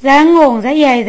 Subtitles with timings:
[0.00, 1.04] 人红日也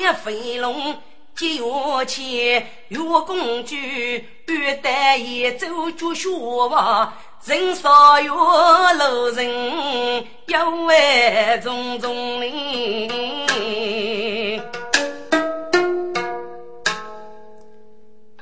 [0.00, 0.14] 在。
[0.14, 0.96] 飞龙
[1.34, 6.28] 接月钱，月公主欲带一走就学
[6.70, 7.20] 吧。
[7.44, 13.10] 人少月路人，要为种种哩。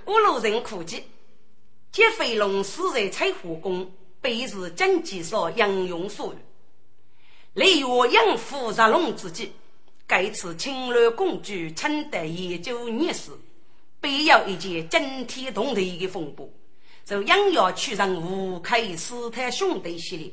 [0.07, 1.05] 五路人苦记，
[1.91, 6.37] 接飞龙死在彩湖宫，被是经济所应用所语。
[7.55, 9.53] 雷月养父杀龙之际。
[10.13, 13.31] 该次青鸾公主称得研究历史，
[13.99, 16.51] 必有一件惊天动地的风波，
[17.03, 20.31] 就硬要取上吴开斯坦兄弟系列。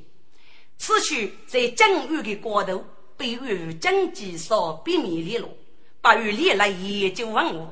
[0.78, 2.84] 此曲在正月的高头，
[3.16, 5.50] 被与经济所避免联络，
[6.02, 7.70] 不与历来研究文物，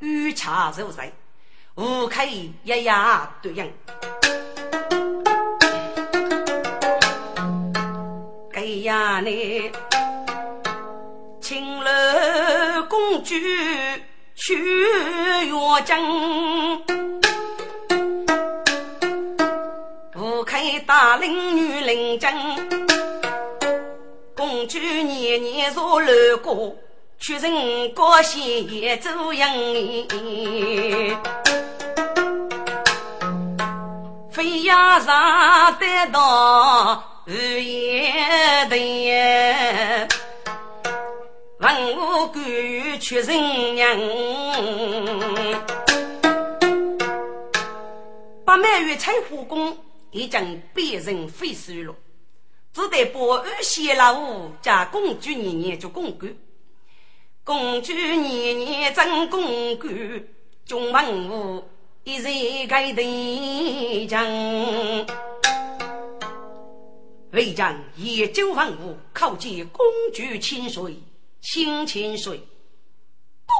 [0.00, 1.12] 与茶入在，
[1.76, 3.72] 吴开一呀对应。
[8.54, 9.70] 哎呀你！
[11.84, 13.34] 楼公主
[14.34, 15.52] 去月
[15.84, 16.82] 经，
[20.10, 22.32] 不开大龄女领巾。
[24.34, 26.74] 公主年年坐楼过，
[27.18, 31.18] 屈人高兴也走迎。
[34.32, 40.23] 飞呀上得到日夜的。
[41.64, 43.98] 文武官员屈人娘，
[48.44, 49.74] 八满月彩湖宫
[50.10, 51.94] 已经变成废墟了，
[52.70, 56.36] 只得把二仙老五加公主年年做公官，
[57.44, 60.22] 公主年年争公官，
[60.66, 61.64] 众文武
[62.02, 63.00] 一人盖头
[64.06, 64.26] 将，
[67.32, 69.82] 为将研究文武，考见公
[70.12, 70.98] 主清水。
[71.44, 72.38] 清清水，
[73.44, 73.52] 不，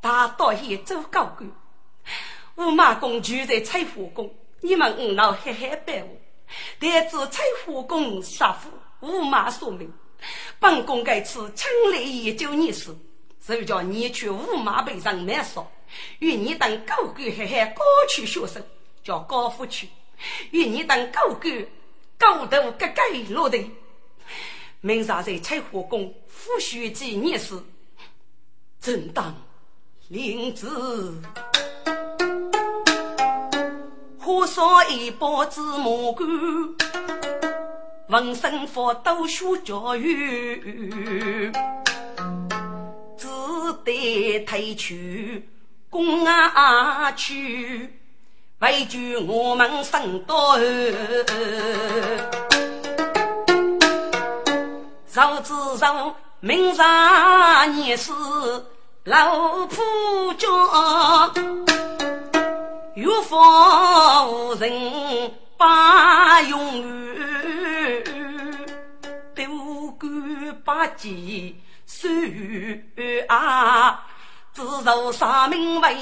[0.00, 1.52] 大道也走高官。
[2.56, 6.08] 五马公主在彩湖宫，你们五老嘿嘿拜我。
[6.80, 8.70] 得知彩湖宫杀父，
[9.00, 9.92] 五马所命，
[10.58, 12.96] 本宫该次亲来研究你事，
[13.46, 15.70] 就叫你去五马背上买烧，
[16.18, 18.64] 与你等高官嘿嘿高去学生，
[19.04, 19.86] 叫高夫去，
[20.50, 21.66] 与你等高官
[22.16, 23.70] 高头格格落地。
[24.84, 27.54] 明日在彩湖宫复学几年时，
[28.80, 29.32] 正当
[30.08, 30.68] 领子，
[34.18, 36.26] 火烧一包芝麻干，
[38.08, 41.52] 闻声佛都学教育，
[43.16, 43.28] 只
[43.84, 45.48] 得退去
[45.90, 47.88] 宫外去，
[48.58, 50.58] 为救我们生多。
[55.12, 56.78] 早知道明日
[57.74, 58.10] 你是
[59.04, 60.48] 老夫家，
[62.94, 63.36] 岳父
[64.30, 66.82] 无人把永
[67.12, 68.04] 远，
[69.34, 72.08] 都管八戒收
[73.28, 74.06] 啊，
[74.54, 75.94] 只受杀命为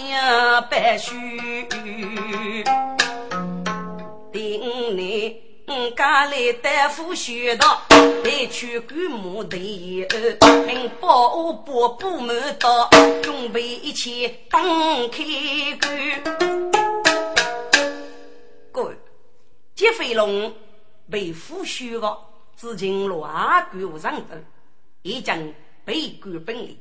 [0.71, 1.67] 白须，
[4.31, 7.83] 定你嗯，家里大夫学道，
[8.25, 9.57] 得去干木头，
[10.67, 12.91] 并保保不满道，
[13.23, 14.61] 准备一切当
[15.11, 15.23] 开
[15.81, 16.25] 关。
[18.73, 18.97] 各位，
[19.77, 20.53] 劫飞龙
[21.09, 22.19] 被夫婿的，
[22.57, 24.35] 至今乱鬼无上头，
[25.03, 26.77] 已经被关本领，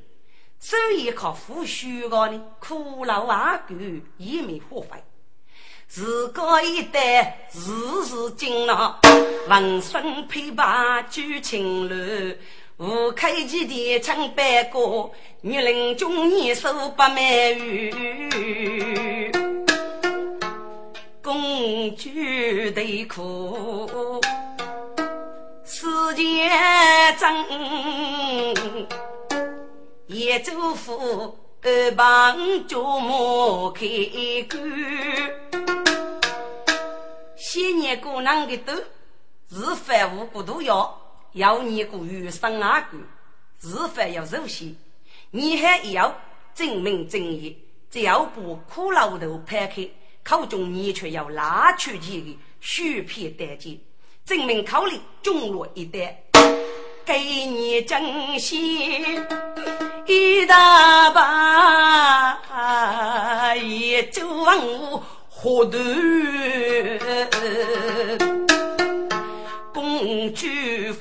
[0.58, 3.76] 所以靠夫婿的呢，苦劳阿狗
[4.18, 5.04] 也没花费。
[5.92, 7.58] 自个一代日
[8.04, 8.94] 日精劳，
[9.48, 12.36] 浑身披麻举青楼，
[12.78, 15.10] 无开机的唱白歌，
[15.42, 19.32] 女人中年手把美玉，
[21.24, 22.08] 公主
[22.76, 24.22] 的苦，
[25.66, 26.52] 世间
[27.18, 28.56] 真，
[30.06, 33.88] 也祝福二帮脚莫开
[34.48, 35.49] 关。
[37.40, 38.76] 先年姑娘的都
[39.50, 41.02] 是凡无故都要，
[41.32, 42.98] 要你过余生阿哥，
[43.62, 44.76] 是凡要肉些，
[45.32, 46.20] 你还要
[46.54, 47.58] 证明正义，
[47.90, 49.88] 只要把苦劳头拍开，
[50.22, 53.82] 口中你却要拉出去的血片代金，
[54.26, 56.22] 证明口里中落一代，
[57.06, 59.26] 给你真心
[60.06, 62.38] 一大把，
[63.56, 65.02] 也就望我。
[65.42, 65.80] 活头
[69.74, 70.46] 公主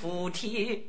[0.00, 0.81] 福天，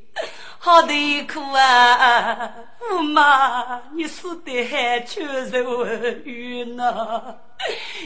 [0.60, 2.54] 好的苦啊！
[2.80, 5.86] 驸马，你死的还缺肉
[6.24, 7.36] 鱼呢？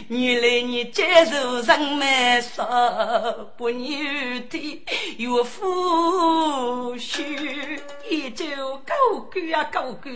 [0.08, 4.84] 原来你接受人们说不女的
[5.18, 7.80] 有夫婿，
[8.10, 8.46] 也就
[8.78, 8.96] 高
[9.32, 10.12] 官啊高官。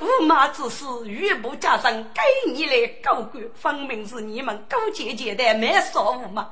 [0.00, 2.20] 驸马只是玉部加上给
[2.52, 6.48] 你来高官，分明是你们勾结结的没说驸马。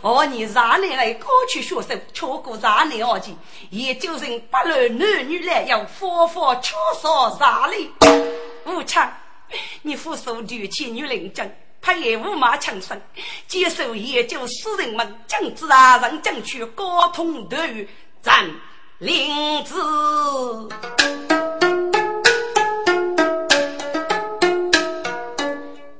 [0.00, 3.32] 哦，你让你来过去学手，错过让你而去，
[3.70, 7.90] 也就是不论男女来要佛佛缺少让你。
[8.64, 9.12] 武昌。
[9.82, 12.98] 你父受女妻女领证，他也无马强生，
[13.46, 17.86] 接受研究诗人们将之啊人将去高通德语
[18.22, 18.50] 占
[18.96, 19.74] 领之，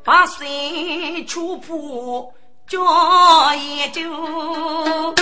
[0.03, 2.33] 把心出破
[2.67, 5.15] 教研究，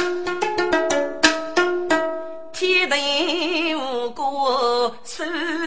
[2.53, 5.26] 天地无过守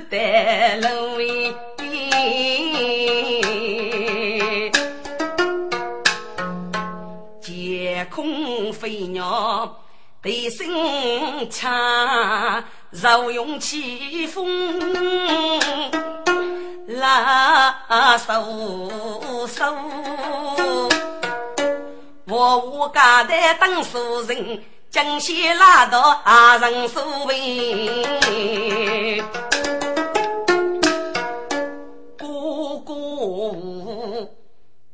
[0.09, 0.87] 得路。
[7.39, 9.79] 天空飞鸟
[10.23, 10.65] 对声
[11.51, 14.81] 唱，柔用起风
[16.87, 19.63] 拉手手。
[22.25, 24.63] 我我家的当书人，
[24.93, 27.33] 江西拉到阿人手背。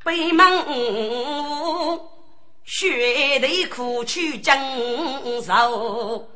[0.05, 0.63] 北门
[2.63, 4.57] 血泪苦去江
[5.45, 6.29] 受，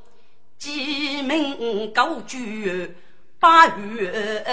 [0.60, 2.94] 鸡鸣高举
[3.40, 4.44] 八月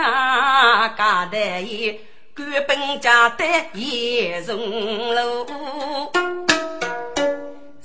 [0.00, 2.00] 啊，家的也
[2.36, 5.44] 官本家的也荣楼，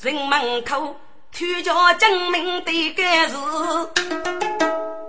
[0.03, 0.97] 人门口
[1.31, 3.37] 推着证明的盖子，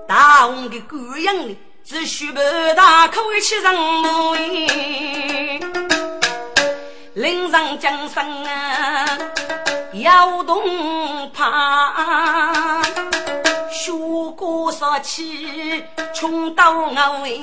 [0.07, 1.59] 大红的官样里。
[1.85, 2.39] 只许不
[2.77, 5.59] 大口气上木衣，
[7.15, 9.19] 岭上江山啊，
[9.95, 10.63] 摇动
[11.33, 12.81] 怕，
[13.71, 13.93] 雪
[14.37, 17.37] 过杀气冲到我胃，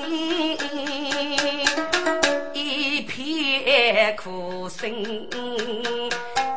[2.54, 4.90] 一片苦声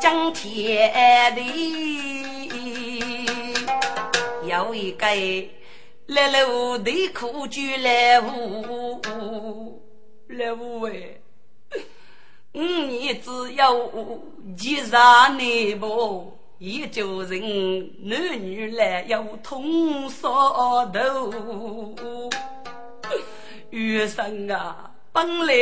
[0.06, 2.46] 讲天地，
[4.46, 5.04] 有一个。
[6.06, 9.82] 来了，的苦就来无
[10.28, 11.18] 来无哎！
[12.52, 13.74] 你只要
[14.56, 21.92] 积善内部，一家人男女来要同烧头。
[23.70, 25.52] 余生啊，本来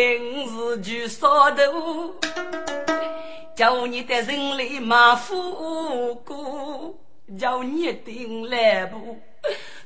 [0.46, 2.14] 是去烧头，
[3.56, 6.94] 叫你的人类马虎过，
[7.38, 9.18] 叫你定来不。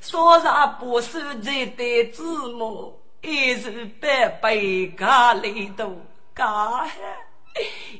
[0.00, 2.22] 说啥不是这的字
[2.52, 5.96] 母，一是百倍家里头
[6.34, 6.88] 家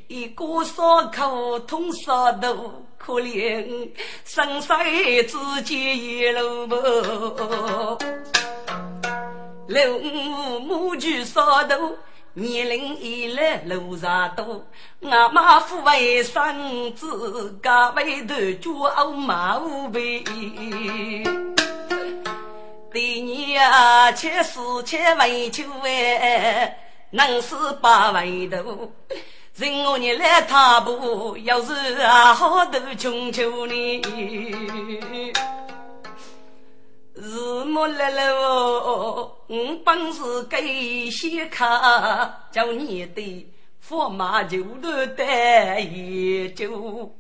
[0.07, 3.91] 一个伤口痛杀头，可怜
[4.25, 4.73] 生死
[5.25, 6.77] 之间一路步，
[9.67, 11.97] 六母母举杀头，
[12.35, 14.65] 年龄已来路上多，
[15.03, 20.23] 俺妈父为生子，家为头骄傲马无辈。
[22.93, 26.79] 第二啊七四七为求哎，
[27.11, 28.93] 能是八位头。
[29.57, 34.01] 任我你来踏步，要是啊好多穷求你，
[37.21, 43.47] 日暮来了哦，我本是给些卡，叫你的
[43.87, 47.13] 驸马就得带一酒，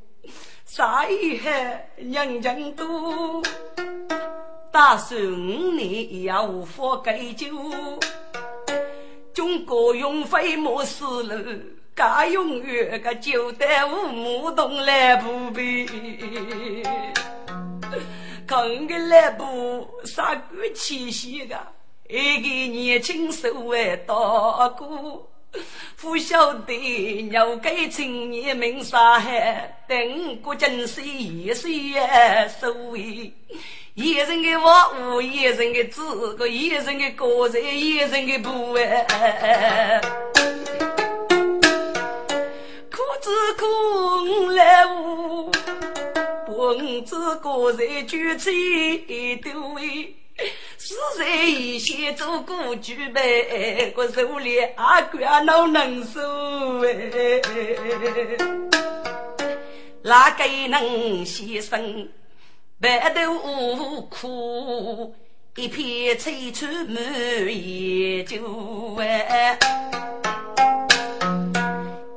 [0.64, 1.50] 啥以后
[1.96, 3.42] 人人都
[4.70, 5.20] 打算
[5.76, 7.48] 你要无法给酒，
[9.34, 11.36] 中国用费莫死了。
[11.96, 15.84] 家用月个就带五木东来不比，
[18.48, 21.54] 看个来不啥个气息个，
[22.08, 24.14] 一个年轻手为大
[24.70, 25.28] 哥，
[26.00, 33.34] 不晓得要给青年们啥海，等过今岁一岁也所谓，
[33.92, 40.00] 一人的话无一人的字，个一人的个人，一人的不哎。
[43.20, 45.50] 只苦来无，
[46.58, 48.50] 我只个人举起
[49.06, 50.12] 一斗位，
[50.76, 56.20] 是谁一些做过举杯，我手里阿官恼能受
[56.84, 57.40] 哎，
[60.02, 62.08] 哪个能牺牲
[62.80, 65.14] 白头无苦，
[65.54, 67.00] 一片青春满
[67.46, 69.56] 眼酒哎。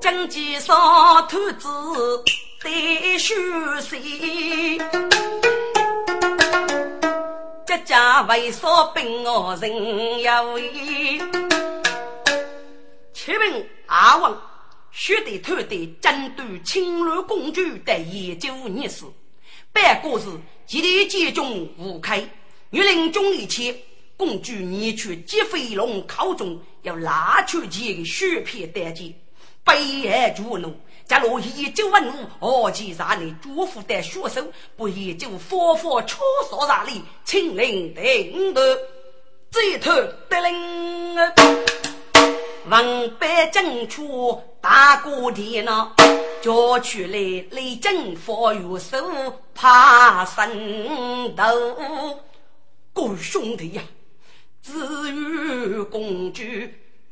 [0.01, 0.75] 经济上
[1.27, 1.67] 投资
[2.63, 3.33] 得虚
[3.81, 4.77] 岁，
[7.65, 11.17] 家家为少兵我人要为。
[13.13, 14.39] 启禀阿王，
[14.91, 19.05] 须得偷得针对侵略公主的研究历史。
[19.73, 20.27] 办过是
[20.67, 22.29] 极力集中无开，
[22.69, 23.75] 欲令中一切
[24.15, 29.15] 公主念去击飞龙考中，要拉出几个血片单件。
[29.63, 30.75] 悲哀绝怒，
[31.11, 38.63] 假如一九文武，何其杀你祝福的血手，不也就佛佛出所杀你，亲临定夺，
[39.51, 39.91] 这头
[40.29, 41.17] 得令
[42.69, 45.91] 王百正出大过天呐，
[46.41, 48.97] 叫出来雷震佛玉手
[49.53, 51.43] 怕神斗，
[52.93, 53.81] 各位兄弟呀，
[54.63, 54.71] 至
[55.11, 56.41] 于公主。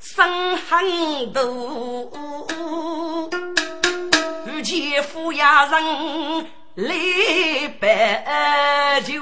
[0.01, 2.09] 生很多，
[4.59, 6.93] 遇见富雅人来
[7.79, 9.13] 摆酒，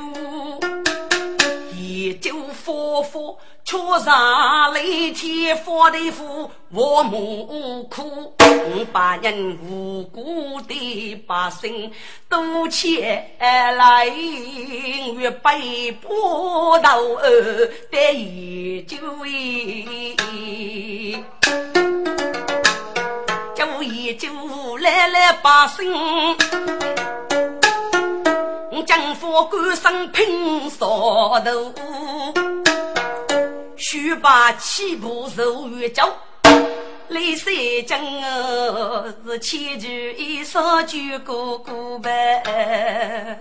[1.75, 3.38] 一酒佛佛。
[3.63, 8.34] 却上雷天发的福，我母苦，
[8.94, 11.91] 把人无辜的百姓
[12.29, 18.98] 都前来，越被波到二得一酒
[21.44, 21.87] 酒
[24.08, 24.30] 一酒
[24.78, 25.94] 来来百姓，
[28.86, 30.78] 政府官身拼杀
[31.42, 31.74] 头。
[33.76, 36.04] 须把七步走越久，
[37.10, 37.54] 李三
[37.86, 38.00] 江
[39.26, 43.38] 是千句一少句哥哥呗。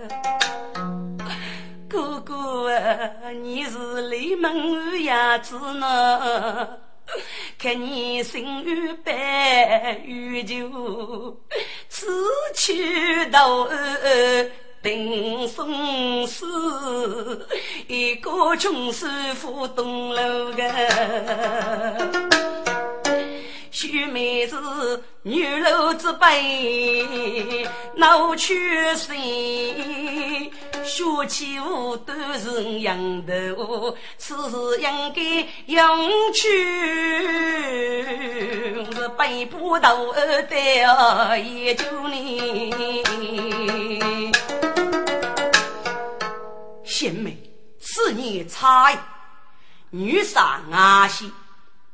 [1.89, 6.71] 哥哥啊，你是李门伢子呢？
[7.59, 11.41] 看你心如白玉酒，
[11.89, 12.07] 此
[12.55, 13.69] 去到。
[14.83, 17.49] 定生死，
[17.89, 20.63] 一个穷师傅东楼个，
[23.73, 30.53] 须妹子女楼之辈，闹去谁？
[30.85, 36.49] 学起舞都是羊头，此事应该用去，
[39.11, 42.73] 背不头的也就你。
[46.85, 47.37] 贤妹，
[47.79, 48.91] 此年差
[49.91, 51.31] 女杀阿西，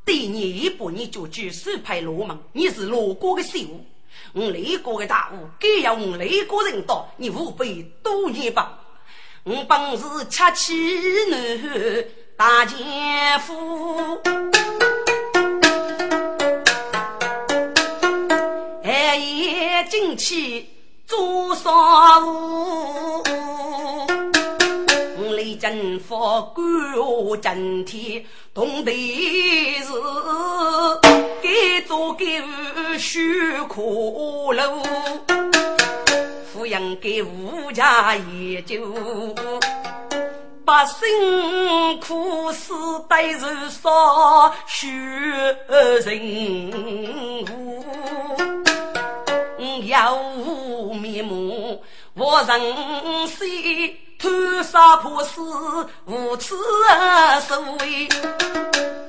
[0.05, 3.85] 第二一步你就举手派罗门，你是罗国的媳妇，
[4.33, 8.79] 我雷国的大户，该要我雷国人到，你务必多年吧。
[9.45, 11.59] 我本是七妻男
[12.37, 14.23] 大奸夫，
[18.83, 20.67] 还也进去
[21.07, 23.23] 做商务。
[25.37, 26.65] 雷震佛，观
[26.99, 28.25] 我震天，
[28.55, 29.93] 同地是
[31.87, 32.43] 做给
[32.99, 34.63] 许苦路，
[36.55, 38.79] 抚养给无家也就。
[40.73, 42.73] 百姓苦死
[43.07, 44.89] 待如烧血
[46.03, 47.85] 人物，
[49.87, 55.43] 要无面目，我人心偷杀破死，
[56.07, 56.57] 无耻
[57.43, 58.09] 所为。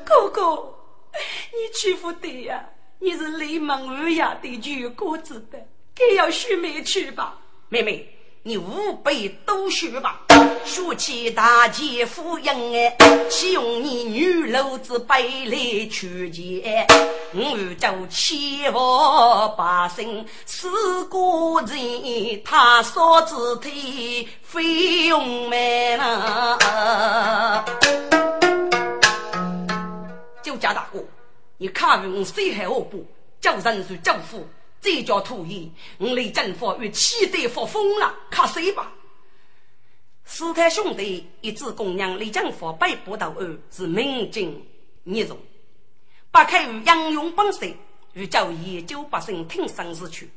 [0.03, 0.75] 哥哥，
[1.13, 2.65] 你欺负的呀？
[2.99, 5.57] 你是雷蒙二亚的举国子的，
[5.95, 7.37] 该要学妹去吧，
[7.69, 8.09] 妹妹。
[8.45, 10.23] 你五辈都学吧，
[10.65, 12.95] 学起大姐夫人哎，
[13.29, 16.87] 岂用你女楼子背来去见？
[17.33, 27.65] 我叫千万百姓死过人，他说子体费用没了。
[30.41, 31.03] 就家大哥，
[31.57, 33.05] 你看我谁还恶不？
[33.41, 34.47] 叫人是政府。
[34.81, 38.91] 这叫土爷，我雷政府与气得发疯了，看谁吧！
[40.25, 44.65] 四太兄弟一支供养雷政府被捕到案是民警
[45.03, 45.37] 聂荣，
[46.31, 47.67] 八开与杨勇本色，
[48.13, 50.31] 与叫研究百姓听生死去，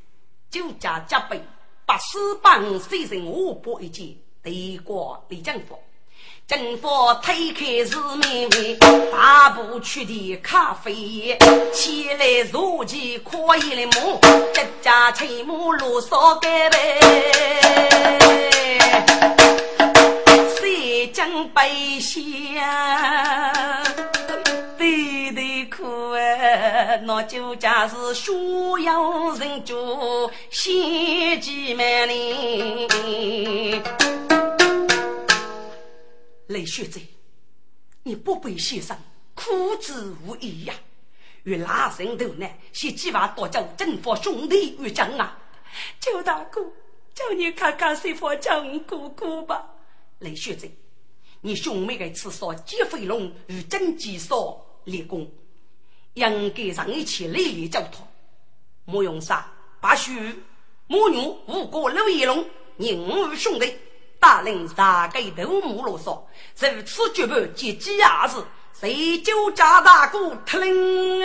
[0.50, 1.40] 就加加倍
[1.87, 5.78] 把四百五岁人五百一件对过雷政府。
[6.47, 6.88] 政府
[7.23, 8.76] 推开是妹妹，
[9.11, 11.38] 大步去的咖啡店，
[11.73, 14.19] 起来如饥可以的母，
[14.52, 17.00] 这家亲母啰嗦干杯，
[20.66, 23.52] 谁将背下？
[24.76, 28.32] 对对苦哎，那酒家是需
[28.82, 33.80] 要人做，心急满里。
[36.49, 36.99] 雷学者，
[38.02, 38.96] 你不背先生，
[39.37, 39.92] 苦之
[40.25, 40.75] 无益呀！
[41.44, 45.38] 与拉人头呢，先计划多叫政府兄弟与将啊！
[46.00, 46.61] 周大哥，
[47.14, 49.64] 叫你看看谁方将姑姑吧。
[50.18, 50.66] 雷学者，
[51.40, 55.31] 你兄妹的次说结飞龙与真吉所立功，
[56.14, 58.07] 应该让一起立立交托。
[58.85, 60.42] 莫用杀，把须
[60.87, 63.76] 母女五个六一龙，宁与兄弟。
[64.18, 66.22] 大令杀给头目啰嗦，
[66.59, 71.20] 如此绝不及几伢子，谁就加大鼓特令？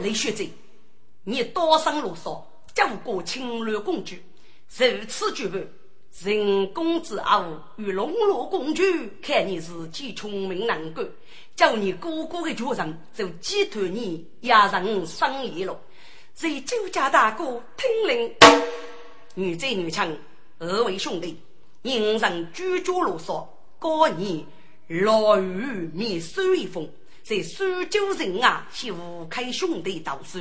[0.00, 0.44] 雷学者，
[1.24, 2.40] 你多生啰嗦，
[2.72, 4.24] 叫过侵略工具，
[4.78, 5.58] 如此绝不
[6.22, 11.04] 人工之恶与笼络工具，看你自己聪明能干，
[11.56, 15.78] 叫你哥哥的家人就寄托你压人生意了。
[16.34, 18.34] 谁就加大哥听令？
[19.34, 20.08] 女贼女强。
[20.60, 21.36] 二位兄弟，
[21.82, 23.46] 人人居住路上，
[23.80, 24.46] 过年
[24.86, 26.88] 落雨灭收一封，
[27.24, 30.38] 在苏州人啊，向吴开兄弟投诉，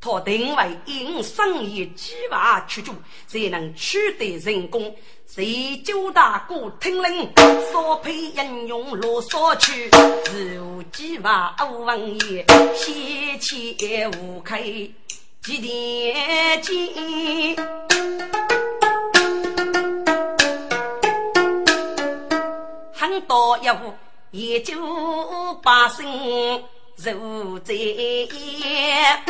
[0.00, 2.94] 他定为因生意计划出主，
[3.26, 4.94] 才能取得成功。
[5.26, 7.28] 谁就大哥听令，
[7.72, 9.90] 少配应用罗少去，
[10.32, 14.62] 如计划欧王爷，先前吴开
[15.42, 17.56] 几点见？
[22.94, 23.92] 很多一户
[24.30, 24.74] 也就
[25.62, 26.62] 百姓
[27.00, 29.22] 如在眼，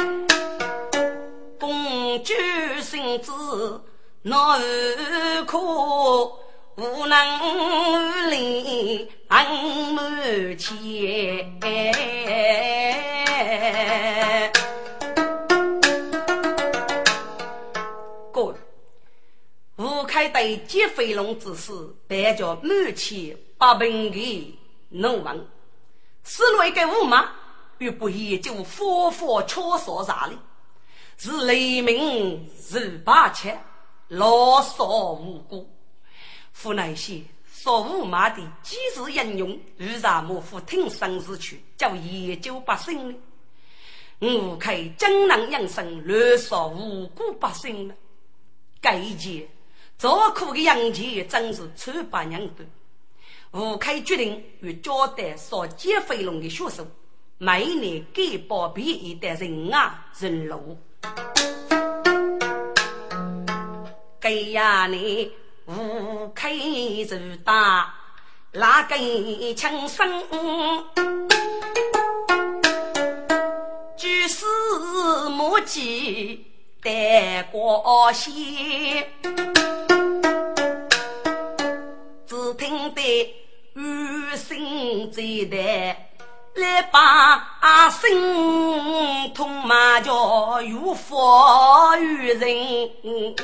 [1.61, 2.33] 公主
[2.81, 3.31] 性子
[4.23, 4.59] 难
[5.47, 5.59] 可，
[6.77, 9.47] 无能无力暗
[9.93, 11.61] 满前。
[18.33, 18.57] 哥，
[19.77, 21.73] 吴开对接飞龙之事，
[22.07, 23.37] 别叫满前。
[23.59, 24.57] 把本给
[24.89, 25.39] 弄完，
[26.23, 27.29] 死了一个驸马，
[27.79, 30.37] 又不也就佛佛敲说啥哩？
[31.17, 33.53] 是雷鸣，是霸气，
[34.09, 35.69] 老少无辜。
[36.53, 43.17] 府内些说驸马的几时英勇，与啥莫夫挺身而去，叫研究百姓呢？
[44.21, 47.95] 我看江南养生，乱杀无辜百姓呢？
[48.81, 49.49] 该一件
[49.97, 52.65] 遭苦的杨戬，真是臭八娘的。
[53.53, 56.87] 吴开决定与交代少劫飞龙的血手，
[57.41, 60.77] 每年给包庇一代人啊人路。
[64.21, 65.31] 给呀你
[65.67, 66.51] 吴开
[67.09, 67.95] 就打
[68.51, 70.25] 那根枪声，
[73.97, 74.45] 举世
[75.31, 76.45] 莫及
[76.83, 79.07] 得过先。
[82.27, 83.35] 只听得。
[83.75, 86.08] 雨声在叹
[86.59, 88.11] 来把声，
[90.67, 93.37] 有佛与人，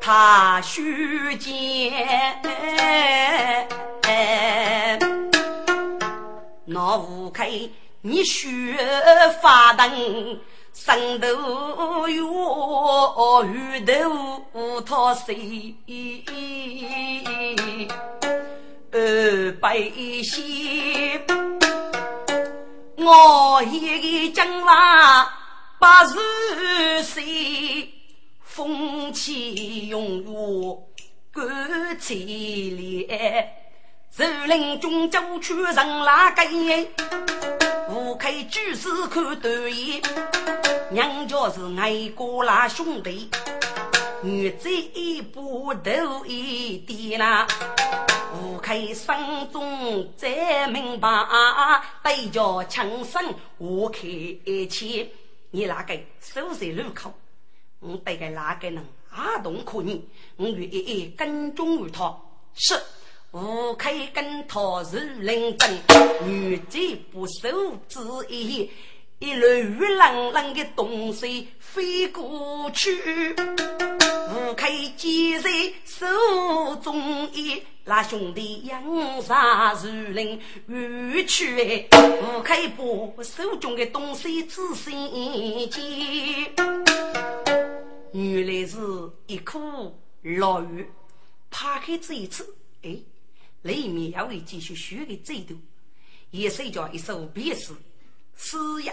[0.00, 1.92] 他须见。
[6.64, 7.48] 那无开，
[8.02, 8.76] 你须
[9.40, 10.40] 发灯，
[10.72, 15.76] 上头有鱼头套水，
[18.92, 19.78] 二百
[20.22, 21.65] 仙。
[22.98, 25.26] 我一个将来
[25.78, 27.92] 八十岁，
[28.42, 30.82] 风起云涌
[31.30, 33.52] 干起烈，
[34.16, 36.42] 竹林中走去人哪个？
[37.90, 40.02] 吴开举世看对眼，
[40.90, 43.30] 娘家是爱国拉兄弟，
[44.26, 47.46] 女子一步头一点啦。
[48.34, 49.06] 吴开心
[49.52, 51.08] 中再明白，
[52.02, 53.22] 对着枪声
[53.56, 54.00] 我开
[54.68, 55.08] 气。
[55.52, 57.14] 你那个守在路口，
[57.78, 60.04] 我对个那个人阿动可你，
[60.36, 62.12] 我愿意跟踪于他。
[62.56, 62.74] 是
[63.30, 65.70] 吴开跟他是认真，
[66.24, 66.78] 女子
[67.12, 68.68] 不受之意。
[69.18, 73.34] 一缕冷冷的东西飞过去，
[74.28, 75.50] 吴开接在
[75.84, 77.62] 手中一。
[77.88, 84.90] 那兄弟扬沙如林欲去，吴开把手中的东西仔细
[85.68, 86.52] 见，
[88.12, 88.76] 原来是
[89.28, 90.84] 一颗老鱼。
[91.48, 92.96] 扒开这一次，哎，
[93.62, 95.56] 里面还会继续学的最多，
[96.32, 97.72] 也是叫一首别诗：
[98.36, 98.92] 诗呀，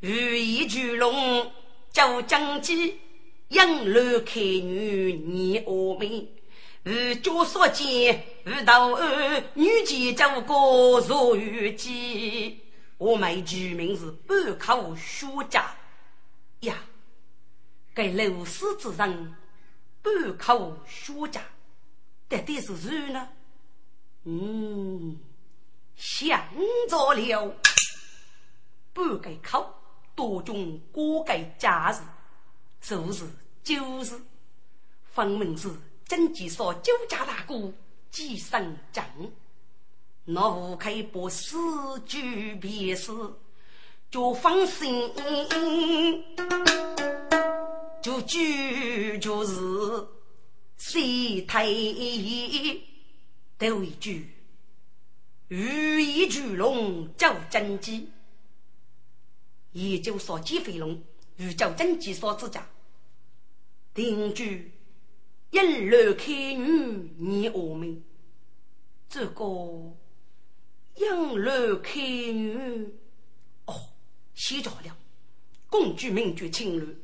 [0.00, 1.50] 鱼一巨龙
[1.90, 3.00] 叫将鸡，
[3.48, 6.28] 养儿开女念阿妹。
[6.84, 12.60] 日久所见，日到二女杰走过如玉姬。
[12.98, 15.76] 我们取名是半口学家
[16.60, 16.74] 呀，
[17.94, 19.34] 该楼市之人
[20.02, 21.40] 半口学家，
[22.28, 23.28] 到底是谁呢？
[24.24, 25.18] 嗯，
[25.96, 26.40] 想
[26.88, 27.54] 着了，
[28.92, 29.74] 半个口
[30.14, 32.00] 多种各个家事，
[32.80, 33.24] 就是
[33.62, 34.20] 就是，
[35.12, 35.70] 分明是。
[36.06, 37.70] 真计说酒家大哥
[38.10, 39.04] 几声正，
[40.24, 41.54] 那吴开把诗
[42.06, 43.12] 句别诗
[44.10, 45.12] 就放心，
[48.00, 50.08] 就句就是
[50.78, 52.82] 谁推
[53.58, 54.30] 都一句，
[55.48, 58.08] 鱼一巨龙叫真机，
[59.72, 61.02] 也就说鸡飞龙
[61.38, 62.64] 与叫真机说之家
[63.94, 64.70] 定句。
[65.52, 68.04] 引来开女你我们，
[69.08, 69.44] 这个
[70.96, 72.92] 引来开女
[73.64, 73.74] 哦，
[74.34, 74.94] 写着了。
[75.70, 76.94] 公举名举青鸾，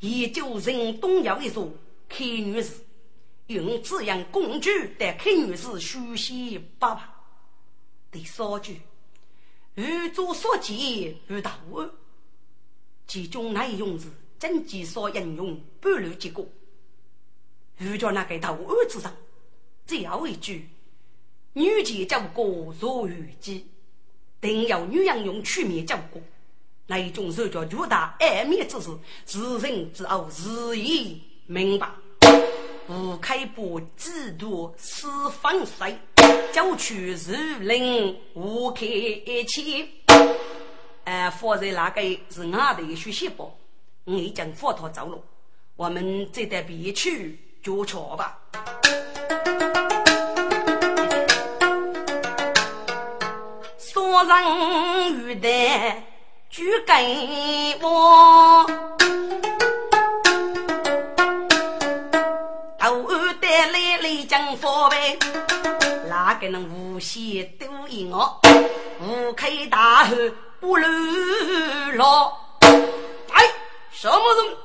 [0.00, 1.72] 也就人东要一说
[2.08, 2.72] 开女士，
[3.46, 7.02] 用这样公举的开女士书写八百。
[8.10, 8.80] 第三句，
[9.76, 11.94] 欲做所见如大恶，
[13.08, 14.06] 其中内容是
[14.38, 16.46] 真迹所引用半路结果。
[17.78, 19.12] 遇着那个头案之上，
[19.86, 20.68] 最后一句
[21.54, 23.66] “女杰叫过若遇机”，
[24.42, 26.20] 定要女人用曲面叫过，
[26.86, 28.90] 那一种是叫巨大暧昧之事，
[29.24, 31.88] 自人之后日益明白。
[32.88, 35.98] 吴开波几多四方塞，
[36.52, 38.86] 叫去如林无开
[39.46, 39.88] 切。
[41.08, 43.50] 呃，佛在那个是俺的学习包，
[44.04, 45.18] 我已经佛陀走了，
[45.74, 47.40] 我们再到别去。
[47.62, 48.38] 就错吧。
[53.78, 55.48] 所人遇的
[56.50, 58.66] 就给我，
[62.78, 65.18] 头安带来来将佛呗，
[66.10, 68.38] 哪个能无限多一我？
[69.00, 70.14] 无开大汉
[70.60, 70.86] 不露
[71.92, 72.58] 了。
[72.60, 73.44] 哎，
[73.90, 74.56] 什么人？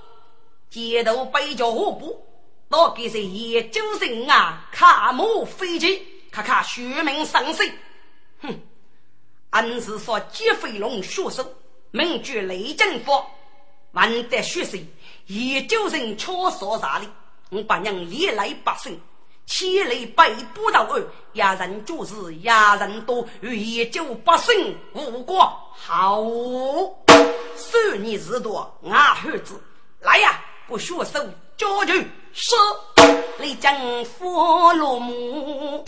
[0.70, 2.26] 街头背着火布。
[2.70, 7.64] 我给是研究生啊，看马飞机，看看学名生死。
[8.42, 8.60] 哼，
[9.52, 11.54] 俺是说劫飞龙血手，
[11.92, 13.28] 名居雷震佛，
[13.92, 14.84] 万得学生
[15.28, 17.08] 研究生敲说啥哩？
[17.52, 19.00] 我把娘历来百姓，
[19.46, 21.04] 千里百步到二，
[21.34, 25.48] 压人就是压人多，与研究百姓无关。
[25.76, 26.22] 好，
[27.56, 29.62] 算你日多，俺孩子。
[30.00, 31.20] 来呀，不学手
[31.58, 32.08] 交去。
[32.34, 32.58] 说，
[33.38, 33.76] 你将
[34.06, 35.86] 佛罗木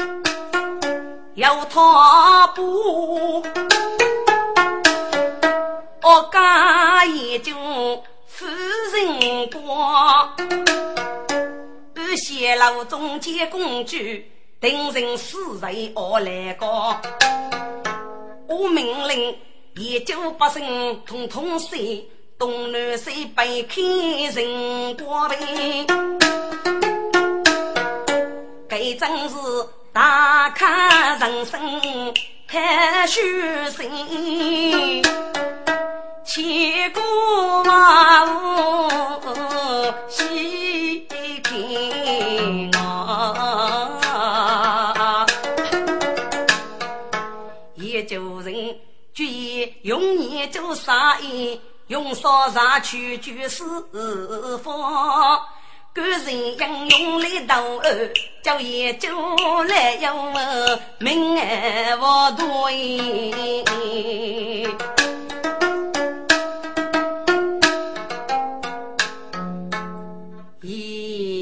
[1.34, 3.44] 要踏步，
[6.04, 7.54] 我家也就
[8.28, 8.46] 夫
[8.94, 10.36] 人光，
[12.16, 13.98] 二谢老中间公主，
[14.62, 16.96] 定人死人我来告，
[18.48, 19.38] 我命令
[19.76, 21.76] 也就百姓统统死，
[22.40, 23.82] 东南西北开
[24.34, 25.36] 人光呗，
[28.70, 29.36] 这真是
[29.92, 32.14] 大开人生。
[32.48, 33.20] 看书
[33.76, 35.04] 心，
[36.24, 37.02] 千古
[37.68, 38.90] 万物
[49.86, 53.64] 用眼做生意，用烧茶去就是
[54.64, 55.40] 方。
[55.94, 59.08] 个人应用来斗二，叫业主
[59.68, 60.34] 来用
[60.98, 64.74] 命儿无多一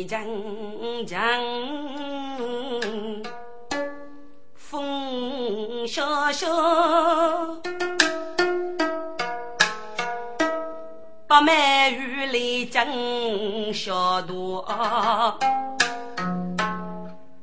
[0.05, 0.21] 阵
[1.07, 1.17] 阵
[4.53, 6.45] 风萧萧。
[11.33, 14.61] 把满雨来争小多，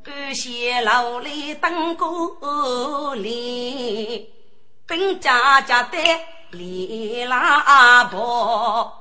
[0.04, 4.32] 感谢老李当过里，
[4.86, 5.98] 本家家的
[6.52, 7.36] 李老
[8.12, 8.92] 伯，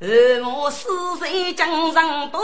[0.00, 2.38] 二母四岁江上多，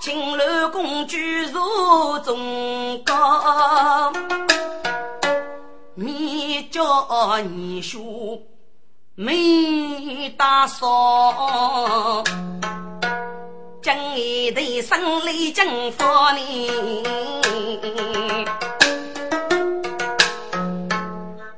[0.00, 1.18] 青楼公主
[1.52, 4.14] 如中高，
[5.94, 8.00] 你叫你说。
[9.18, 12.22] 没打扫，
[13.80, 17.02] 将一头生来将放你，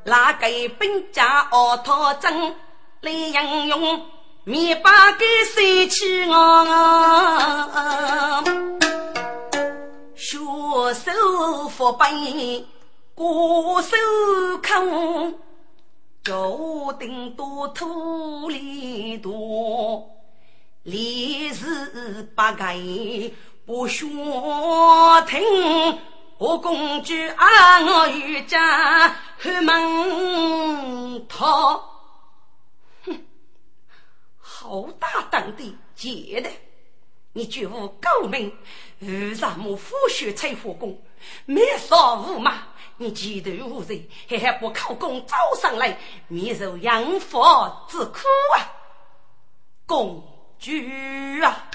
[0.04, 0.46] 哪个
[0.78, 2.54] 兵家奥套针
[3.00, 4.02] 来应用，
[4.44, 6.64] 面把给谁去我？
[10.14, 10.38] 血
[10.94, 12.08] 手佛本，
[13.16, 13.96] 过手
[14.62, 15.34] 空。
[16.28, 20.14] 注定多土里多，
[20.82, 22.76] 历史不改
[23.64, 24.04] 不学
[25.26, 25.98] 听。
[26.36, 31.82] 我公主啊，我与家后门逃。
[33.06, 33.24] 哼，
[34.38, 36.50] 好大胆的贱的！
[37.32, 38.54] 你绝无高明，
[38.98, 41.00] 为什么腐血拆火宫，
[41.46, 42.68] 灭杀无马？
[43.00, 47.40] 你前头无人，还还不靠功招上来，免受养父
[47.88, 48.18] 之苦
[48.56, 48.58] 啊！
[49.86, 50.20] 公
[50.58, 50.72] 主
[51.44, 51.70] 啊，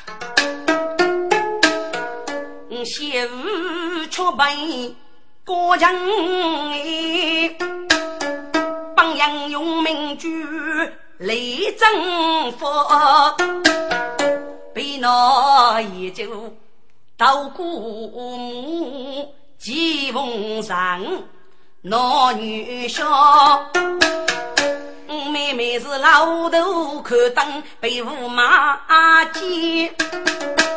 [2.83, 4.93] 谢无却被
[5.45, 5.95] 过江
[6.71, 7.55] 哎，
[8.93, 10.29] 榜样用名句
[11.19, 11.35] 来
[11.79, 12.65] 征服，
[14.73, 16.53] 被那一就
[17.15, 19.33] 到古墓。
[19.63, 21.01] 吉凤上，
[21.83, 23.71] 男女笑。
[25.31, 29.85] 妹妹是老头看灯，被驸马接。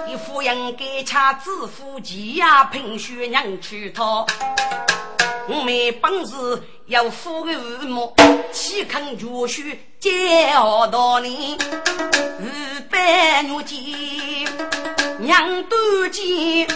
[0.06, 4.24] 一夫人给恰子夫妻呀，凭血娘去讨。
[5.48, 8.14] 我没本事要富个父母，
[8.52, 11.58] 岂肯绝学接好道理？
[12.38, 12.46] 五
[12.88, 14.48] 百女妓，
[15.18, 16.68] 娘多见。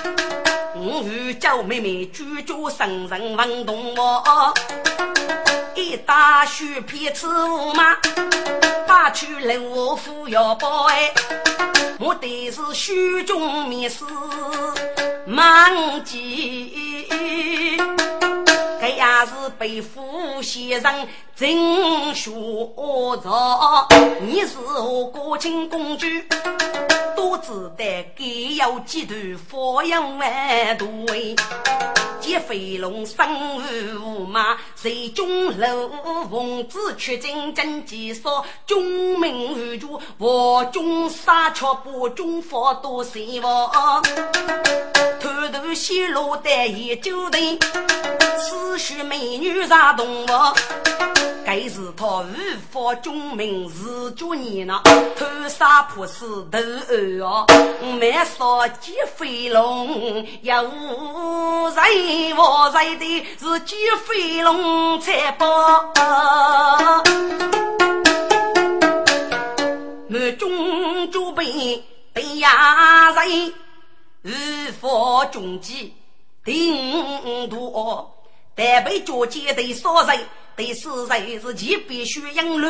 [0.82, 4.54] 我与娇妹妹举家生人问东我，
[5.74, 7.98] 一打雪片吃驸马，
[8.86, 11.12] 打去老夫要包哎，
[11.98, 14.06] 我的是虚中面试
[15.26, 17.76] 满记。
[18.96, 23.88] 也是被父先生真学着，
[24.22, 26.06] 你是我国亲公主，
[27.14, 31.34] 多知道该要几段佛养万多哎。
[32.20, 33.26] 劫飞龙生
[33.60, 35.88] 驸马，谁中楼
[36.30, 38.44] 凤子却进真几少？
[38.66, 44.02] 中名御主，我中杀却不中佛多谁王？
[45.50, 47.58] 偷偷泄露的也就得。
[48.38, 50.26] 此许美女啥动物？
[51.44, 52.26] 该是他无
[52.70, 54.80] 法中名是主你呢？
[55.16, 57.46] 偷杀破死头儿哦，
[57.98, 65.92] 没杀劫飞龙，要无人我在的是劫飞龙才报。
[70.08, 71.82] 满中主被
[72.12, 73.52] 被压人，
[74.22, 74.30] 无
[74.80, 75.94] 法中计
[76.44, 78.16] 定夺。
[78.54, 80.26] 但被脚尖的杀人，
[80.60, 82.68] 第四才是其必须养路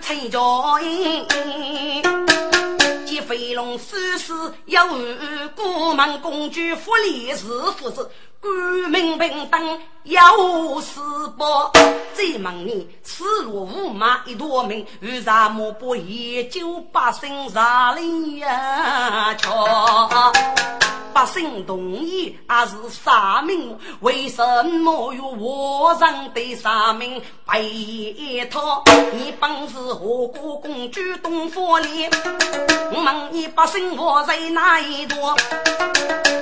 [0.00, 0.38] 成家。
[3.04, 4.86] 即飞龙死死要
[5.56, 7.44] 孤门公主福利是
[7.76, 8.08] 福子。
[8.40, 8.52] 官
[8.88, 10.20] 民平等要
[10.80, 11.00] 私
[11.36, 11.72] 报，
[12.12, 19.34] 再问你，此路驸马一夺命，为啥莫不依旧百姓杀哩呀？
[19.34, 20.32] 瞧。
[21.14, 23.78] 百姓同意还是杀命？
[24.00, 28.82] 为什么有皇上对杀命背他？
[29.12, 32.10] 你本是何国公主东方里？
[32.92, 35.36] 我问你，百姓我在哪一座？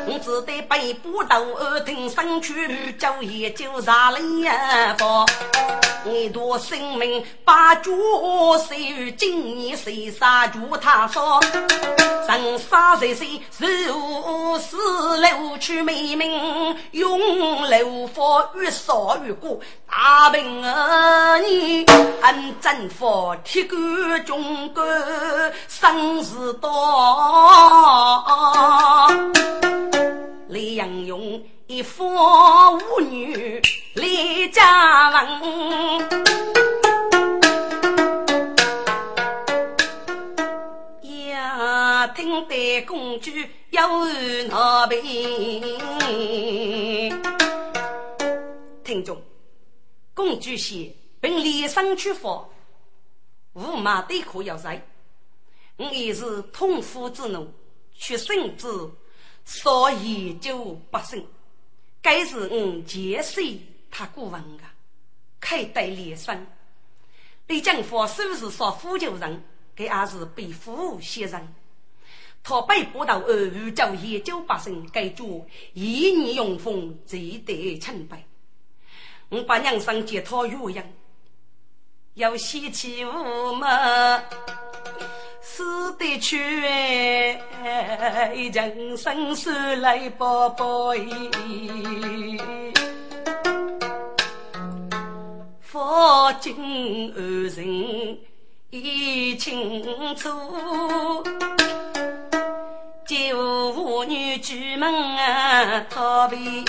[0.07, 4.97] 我只得背部到二厅上去，叫也就杀了呀！
[4.99, 7.93] 不，一夺性命把主
[8.67, 11.41] 谁今年谁杀主他说，
[12.29, 13.29] 人杀谁谁
[14.63, 15.03] 是无。
[15.13, 21.85] 四楼去美名，永楼佛越少越过，大病儿女，
[22.23, 24.83] 俺政府铁杆中国
[25.69, 26.71] 生死多。
[30.49, 33.61] 李阳用一夫五女
[33.95, 35.27] 李家文，
[41.29, 43.31] 呀，听得公主。
[43.73, 43.81] 有
[44.51, 45.03] 那边，
[48.85, 49.23] 听众，
[50.13, 52.51] 公主席并连声出发，
[53.55, 54.87] 驸马对可要在，
[55.79, 57.51] 我也是痛苦之怒，
[57.95, 58.69] 却甚至
[59.47, 61.25] 所以就不胜，
[62.03, 63.41] 该是我接受
[63.91, 64.75] 他过问啊，
[65.41, 66.47] 开带连声，
[67.47, 69.43] 李江福是不是说呼救人？
[69.75, 71.49] 给也是被俘先生。
[72.45, 78.25] 他被捕到二五九一九八生，该主一年用风，值得清白。
[79.29, 80.83] 我把娘生接他入营，
[82.15, 84.23] 要喜气无嘛，
[85.41, 86.39] 死得去
[88.53, 90.93] 人生是来宝宝
[95.61, 98.19] 佛经二人
[98.71, 100.29] 已清楚。
[103.13, 106.65] 救妇女出门啊，逃避。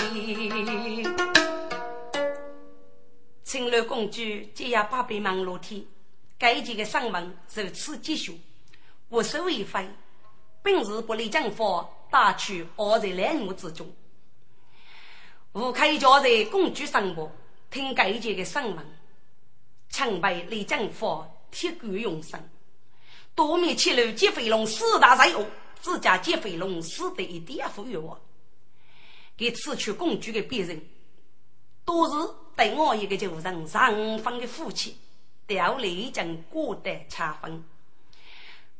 [3.42, 4.20] 青楼公主
[4.52, 5.82] 今夜八百忙碌天，
[6.36, 8.38] 该几个上门如此结束，
[9.08, 9.88] 无所为非，
[10.60, 13.90] 本是不离江法，打去二在两目之中。
[15.54, 17.32] 吴开家在公主上步，
[17.70, 18.84] 听该几个上门，
[19.88, 22.38] 常被李江法铁骨永生，
[23.34, 25.46] 多面七楼接飞龙四大才恶。
[25.84, 28.18] 自家劫飞龙死得一点富裕我，
[29.36, 30.80] 给此去公主的别人，
[31.84, 34.96] 都是对我一个旧人上方的夫妻，
[35.46, 37.62] 调离经过得差分。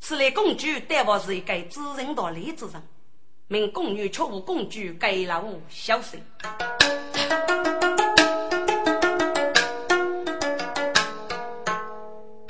[0.00, 2.82] 此类公主但我是一个知人道理之人，
[3.48, 6.18] 命宫女却无公主给了我消息。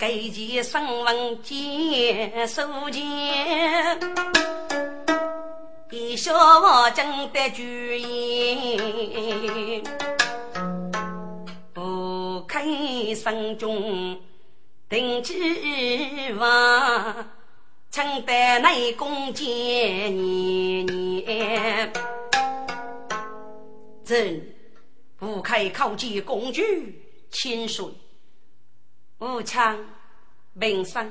[0.07, 3.03] 给其声闻见书见。
[5.91, 9.83] 一小我正得主意，
[11.73, 14.21] 不肯生中
[14.91, 15.33] 定计
[16.39, 17.27] 划，
[17.91, 21.91] 承得内功见年年。
[24.05, 24.55] 朕
[25.17, 26.61] 不开考级公主
[27.31, 27.87] 清水，
[29.25, 29.87] 武昌
[30.53, 31.11] 名声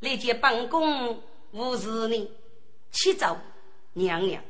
[0.00, 2.30] 立即办公无事呢，
[2.90, 3.38] 起早。
[3.94, 4.44] 娘娘，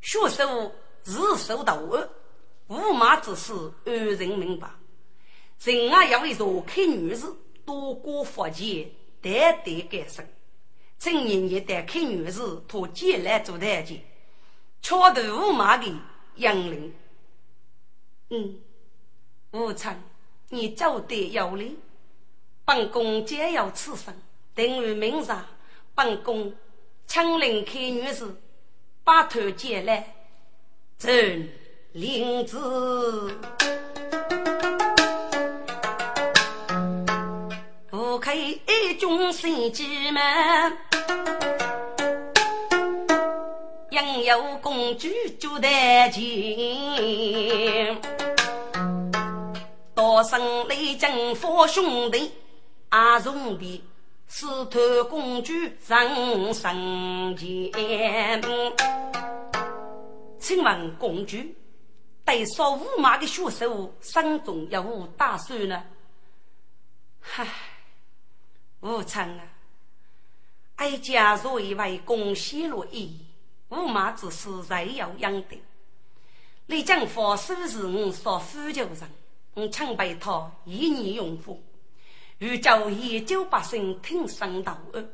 [0.00, 0.72] 学手
[1.04, 2.08] 日手道恶，
[2.68, 3.52] 无马之事，
[3.84, 4.70] 安人明白。
[5.62, 7.36] 人啊，要为若开女子，
[7.66, 10.26] 多过佛前，代代改生。
[10.98, 14.02] 正年一旦开女子，托借来做台阶，
[14.80, 15.94] 敲头无马的
[16.36, 16.94] 杨林。
[18.30, 18.58] 嗯，
[19.50, 20.02] 无常，
[20.48, 21.78] 你走得有理。
[22.72, 24.14] 本宫皆要此生，
[24.54, 25.26] 等于明日，
[25.92, 26.54] 本宫
[27.04, 28.40] 亲临开女子。
[29.02, 30.14] 把头接来，
[30.96, 31.50] 朕
[31.94, 32.56] 领旨，
[37.90, 40.22] 不开一军神机门，
[43.90, 45.08] 应有公主
[45.40, 48.00] 就得见，
[49.92, 52.30] 多生雷震佛兄弟
[52.90, 53.82] 阿兄弟。
[54.32, 54.78] 四头
[55.08, 56.06] 公主上
[56.54, 58.40] 神前，
[60.38, 61.36] 请问公主，
[62.24, 65.82] 对少五马的血手，心中有无打算呢？
[67.34, 67.48] 唉，
[68.78, 69.44] 无常啊！
[70.76, 73.26] 哀家若以为贡献了意，
[73.70, 75.60] 五马之事仍要养的。
[76.66, 79.10] 你将法师是我所呼救人，
[79.54, 81.60] 我常被他一年用户，
[82.40, 85.04] 欲叫一九八姓听声道恶，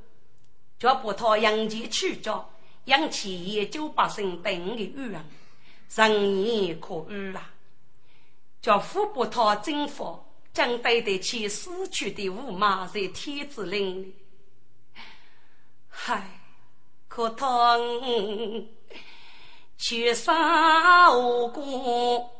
[0.78, 2.48] 就把他养起去教，
[2.84, 5.24] 养起一九百姓等的语言，
[5.94, 7.50] 人言可语啊！
[8.62, 14.14] 叫富伯他征服，将对得起死去的五马在天子岭里。
[15.88, 16.40] 嗨，
[17.08, 17.80] 可叹
[19.76, 22.30] 去杀无辜，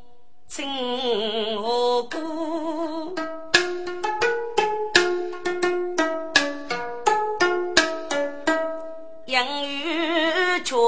[0.46, 3.14] 情无辜，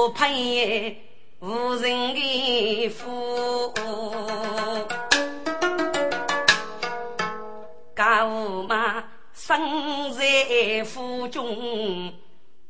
[0.09, 1.01] 育却配
[1.39, 3.73] 无人的父，
[7.95, 9.03] 家务嘛
[9.33, 12.13] 生在府中。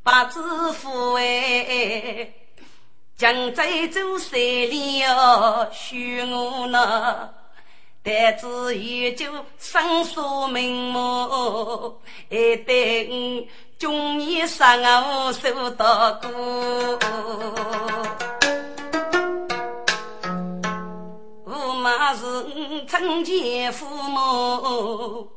[0.02, 2.32] 八字夫哎，
[3.16, 7.30] 将在做三了，许我呢
[8.02, 13.46] 但子也就生疏名目，还得
[13.80, 16.98] 中年生我受到过。
[21.46, 22.26] 我嘛是
[22.86, 25.30] 曾见父母。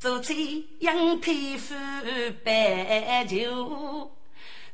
[0.00, 0.34] 做菜
[0.80, 1.74] 养腿夫
[2.44, 4.10] 白酒，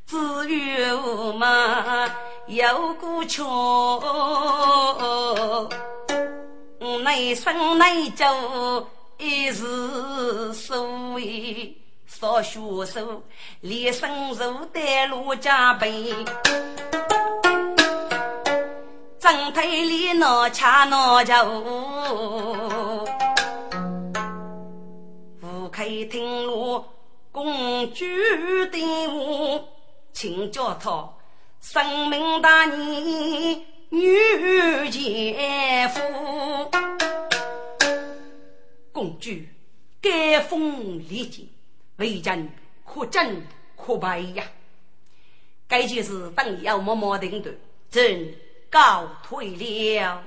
[0.07, 2.11] 至于我嘛
[2.47, 4.01] 有个巧，
[7.05, 8.89] 内生内教
[9.19, 11.77] 一时所谓
[12.23, 13.21] 少学手，
[13.63, 16.15] 连生肉带路加倍，
[19.19, 21.45] 正腿里闹掐闹叫。
[25.73, 26.85] 开听路，
[27.33, 28.05] 公主
[28.71, 29.69] 的我，
[30.13, 31.09] 请教他
[31.61, 36.01] 生命大义女奸夫。
[38.93, 39.31] 公主
[40.01, 41.51] 改封立即，
[41.97, 42.51] 为人
[42.85, 44.45] 可真可败呀！
[45.69, 47.53] 该件事等要默默定夺，
[47.91, 48.35] 朕
[48.71, 50.23] 告退了。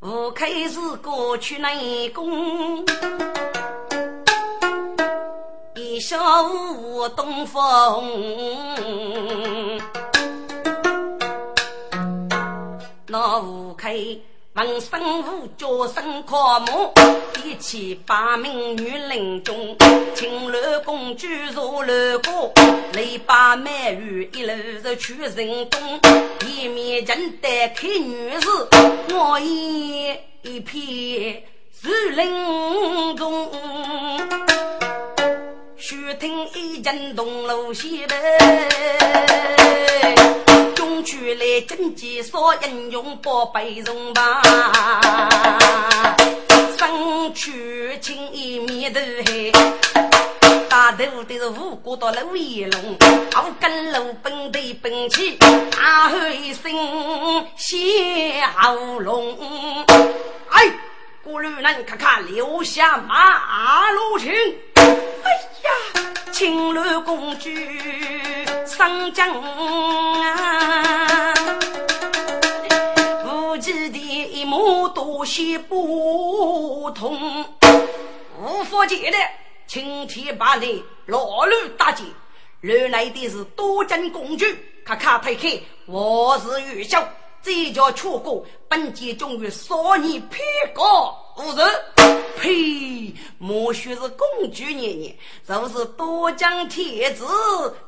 [0.00, 2.84] 我开始过去内功。
[6.00, 7.60] 小舞东风，
[13.06, 13.94] 那五开
[14.54, 16.92] 闻声舞，叫声夸母，
[17.44, 19.76] 一起八名女领中，
[20.14, 22.50] 青楼公主入楼过，
[22.94, 26.00] 雷把美玉一路是去人东，
[26.46, 28.48] 一面人带看女士，
[29.14, 31.42] 我一一片
[31.82, 33.50] 是林中。
[35.76, 37.90] 须听一阵铜锣响，
[40.74, 44.40] 中去来征集所英勇宝贝荣吧，
[46.86, 49.50] 身躯青衣面头黑，
[50.68, 52.98] 大头的是五谷到六一龙，
[53.34, 56.70] 后跟路奔的本起，大吼一声
[57.56, 59.84] 小龙，
[60.50, 60.70] 哎，
[61.22, 64.30] 过路人看看留下马路情。
[64.76, 64.84] 哎
[65.64, 65.70] 呀，
[66.32, 67.48] 青鸾公主
[68.66, 69.30] 上将
[70.20, 71.32] 啊，
[74.54, 77.44] 的一幕多些不同。
[78.40, 79.16] 无法解的，
[79.66, 82.04] 青天白日，老路大姐，
[82.60, 84.46] 原来的是多金公主。
[84.84, 86.98] 咔咔推开，我是玉秀，
[87.42, 90.42] 这叫错过本节终于少你偏
[90.74, 91.16] 高。
[91.38, 91.66] 无人，
[92.38, 92.73] 呸！
[93.46, 95.12] 莫说是公主娘娘，
[95.46, 97.26] 就是多江天子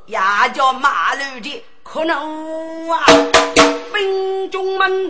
[0.04, 0.18] 也
[0.54, 3.02] 叫马路的可能啊！
[3.90, 5.08] 兵中们，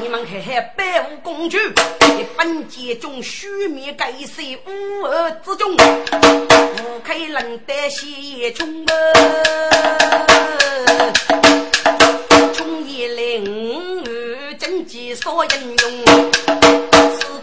[0.00, 1.58] 你们看看百户公主，
[2.36, 8.86] 本节中虚名盖世乌合之众，不开冷得西中门，
[12.52, 16.47] 中一零二真迹所应用。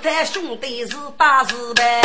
[0.05, 1.99] 三兄弟是大事呗，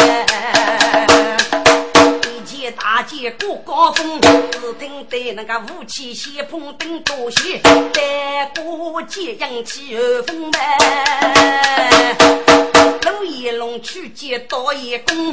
[2.25, 7.59] 一见大姐过高峰，只听得那个武器先锋登多些，
[7.93, 10.79] 带过节扬起二风呗。
[13.03, 15.31] 龙一龙去接刀一弓，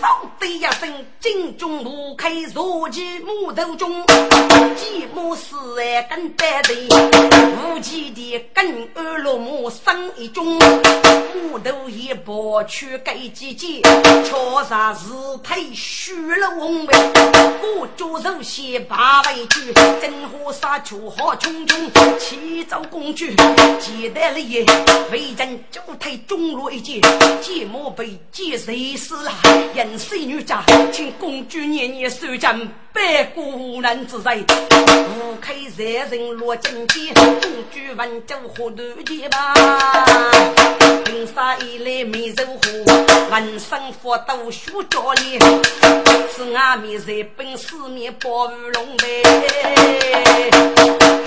[0.00, 4.04] 上对一声，金钟怒开若起木头中，
[4.76, 10.58] 几母四爱跟带队，无忌的跟二落木生一中，
[11.34, 13.82] 木头一拔去盖几件，
[14.24, 16.92] 敲杀日腿虚了红眉，
[17.76, 23.26] 我脚手写八位句，真火杀出好冲冲，七走公主，
[23.80, 24.64] 接待了也，
[25.10, 27.00] 为人脚腿中落一截，
[27.40, 29.32] 芥末被接谁死了？
[29.74, 32.68] 人生女家，请公主年年守贞，
[32.98, 34.36] 百古难之在。
[34.36, 37.40] 无开三人落金殿，公
[37.70, 39.54] 主问酒喝断剑吧。
[41.04, 45.40] 平沙一来没肉喝，人生佛都学教练。
[46.34, 49.22] 是阿弥在本四面包玉龙呗。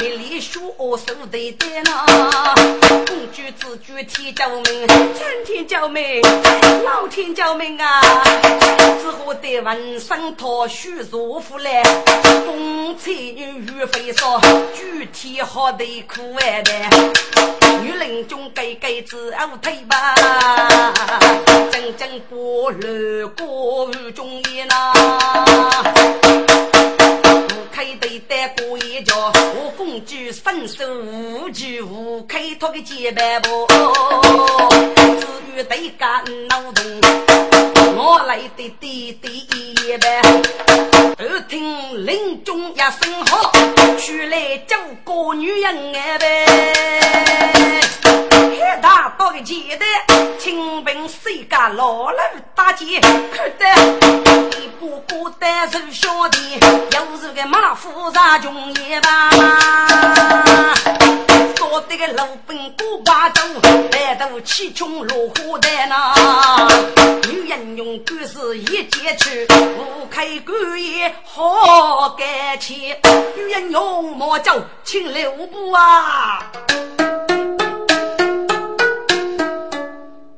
[0.02, 2.54] 一里学我手对对那，
[2.90, 6.22] 公主自举天教命，苍天教命，
[6.84, 8.02] 老天教命啊！
[9.02, 11.84] 只好得文生讨许如夫来，
[12.46, 14.40] 风吹雨飞说，
[14.74, 16.72] 具体好得苦爱的，
[17.82, 20.16] 女人中给给子后退吧，
[21.72, 24.94] 真正过路过中烟呐，
[27.82, 33.66] 开对待过一家，我公主身手无惧无开脱个结拜不，
[35.20, 35.26] 至
[35.58, 36.86] 于对干脑洞。
[37.96, 40.22] 我来的第第一班，
[41.18, 43.52] 耳听林中一声号，
[43.98, 46.46] 出来救个女人哎呗！
[48.62, 49.86] 看大刀的前的，
[50.38, 52.18] 清兵谁敢老路
[52.54, 53.00] 打劫？
[53.00, 53.66] 看得
[54.60, 59.32] 一步步单手小弟，又是个马夫杀穷也吧？
[61.58, 63.42] 说这个老本过八州，
[63.94, 66.14] 来到七穷落花台呐。
[67.32, 72.96] 女人用官司一结去，不开官也好干气。
[73.36, 76.52] 女人用魔咒请六步啊。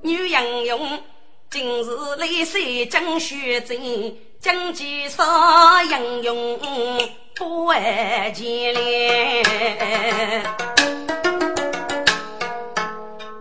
[0.06, 1.02] 女人用
[1.50, 3.80] 今日来水江雪镇，
[4.42, 6.60] 经济上应用
[7.36, 10.44] 不爱见脸。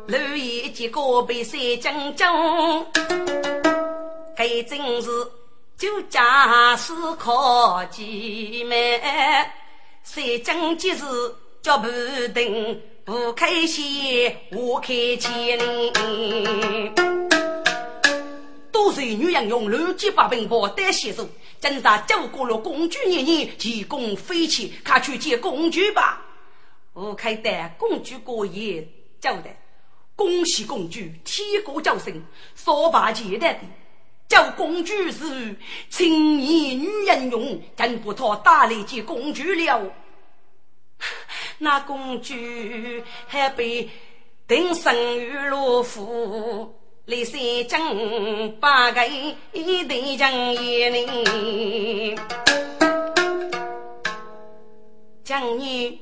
[0.06, 2.86] 楼一结果被三江中，
[4.36, 5.10] 该真是
[5.76, 9.00] 就假使可几美。
[10.04, 11.04] 三江即是
[11.60, 11.88] 叫不
[12.32, 16.92] 定，不开心我开千里。
[18.70, 21.28] 都是女人用乱七八病包带血手，
[21.60, 26.22] 真是走过了公主年年，提供飞起，看去见公主吧。
[26.92, 28.86] 我开的公主过夜
[29.20, 29.58] 交代。
[30.14, 32.22] 恭喜公主，天国叫声，
[32.54, 33.56] 说罢接的，
[34.28, 35.56] 叫公主是
[35.90, 39.92] 青年女人用，真不托打来接公主了。
[41.58, 42.34] 那公主
[43.26, 43.90] 还被
[44.46, 46.74] 定生于罗府，
[47.04, 52.16] 李三江八个一对将眼里，
[55.24, 55.98] 将女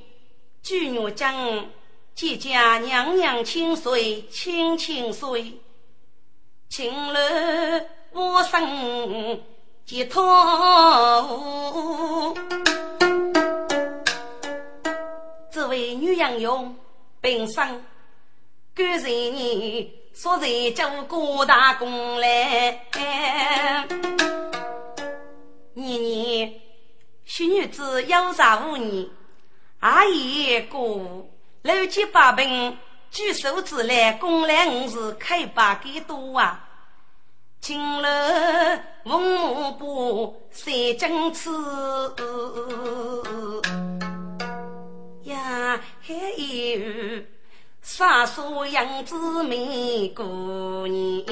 [0.63, 1.67] 举女将。
[2.13, 5.55] 姐家娘娘清岁清清岁，
[6.69, 7.19] 情了
[8.13, 9.41] 我生
[9.87, 10.23] 解脱。
[15.61, 16.75] 这位女杨勇
[17.21, 17.85] 本身
[18.75, 22.81] 感谢你所在做过大功来，
[25.75, 26.55] 年年
[27.27, 29.07] 许女子有啥五年，
[29.81, 31.29] 阿姨过。
[31.61, 32.79] 六七八平，
[33.11, 36.67] 举手之来，功来五是开八给多啊！
[37.61, 38.09] 青楼
[39.05, 41.51] 文武部三金翅
[45.31, 47.23] 呀，还有
[47.83, 51.25] 杀叔杨子梅姑娘，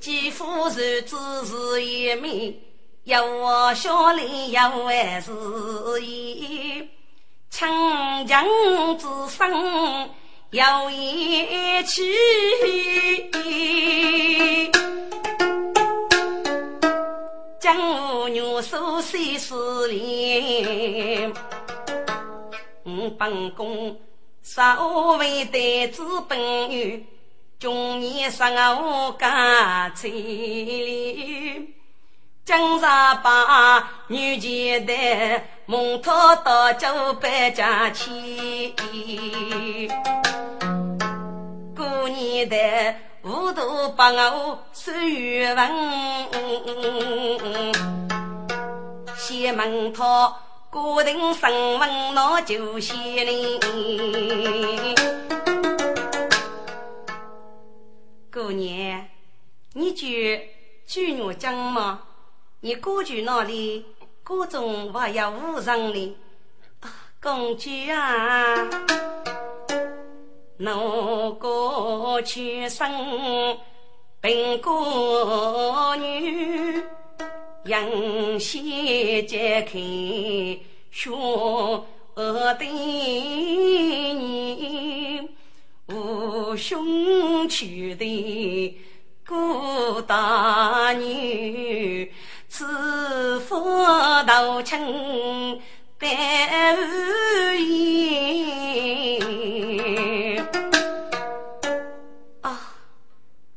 [0.00, 2.58] 继父是子是一名。
[3.04, 5.30] 有我小里有万事
[6.02, 6.88] 意，
[7.50, 8.46] 强强
[8.98, 10.10] 之声
[10.50, 12.14] 有一气，
[17.60, 17.76] 将
[18.38, 21.32] 女手碎死里，
[23.18, 23.98] 本宫
[24.42, 26.38] 稍微得资本
[26.70, 27.00] 有，
[27.58, 31.74] 中年生我家财里。
[32.44, 34.94] 今日把女前的
[35.66, 38.72] 蒙托到九百家去，
[41.76, 45.68] 过年的糊涂把我收语文，
[49.28, 53.60] 西门套固定身份那就先哩。
[58.32, 59.10] 过年，
[59.74, 60.48] 你去
[60.86, 62.00] 去我讲吗？
[62.60, 63.84] 你过去哪里？
[64.24, 66.16] 各种还要无上哩？
[67.20, 68.70] 公主啊，
[70.56, 73.58] 奴过去生
[74.22, 76.82] 贫过女，
[77.64, 78.64] 杨先
[79.26, 79.72] 揭开
[80.90, 81.10] 学
[82.14, 83.28] 的你，
[85.88, 88.78] 无兄娶的
[89.26, 92.10] 顾大女，
[92.48, 93.58] 此夫
[94.26, 95.60] 道亲。
[96.00, 96.06] 白
[97.58, 99.18] 衣
[102.40, 102.76] 啊！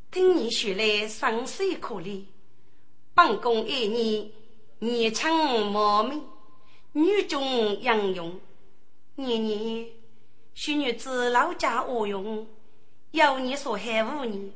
[0.09, 2.23] 听你说来，生死可怜。
[3.13, 4.33] 本宫爱你，
[4.79, 6.15] 年轻貌美，
[6.93, 7.43] 女中
[7.79, 8.39] 英勇。
[9.15, 9.87] 年年
[10.53, 12.47] 许女子老家何用？
[13.11, 14.53] 有你所害无你，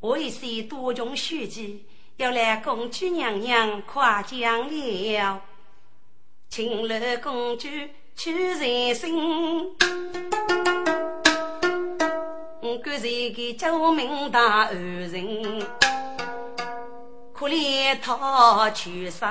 [0.00, 1.86] 我一些多种血迹，
[2.18, 5.42] 要来公主娘娘夸奖了。
[6.50, 7.66] 青楼公主
[8.14, 9.74] 屈人心，
[12.84, 15.66] 感谢给救命大恩人，
[17.38, 19.22] 可怜他去世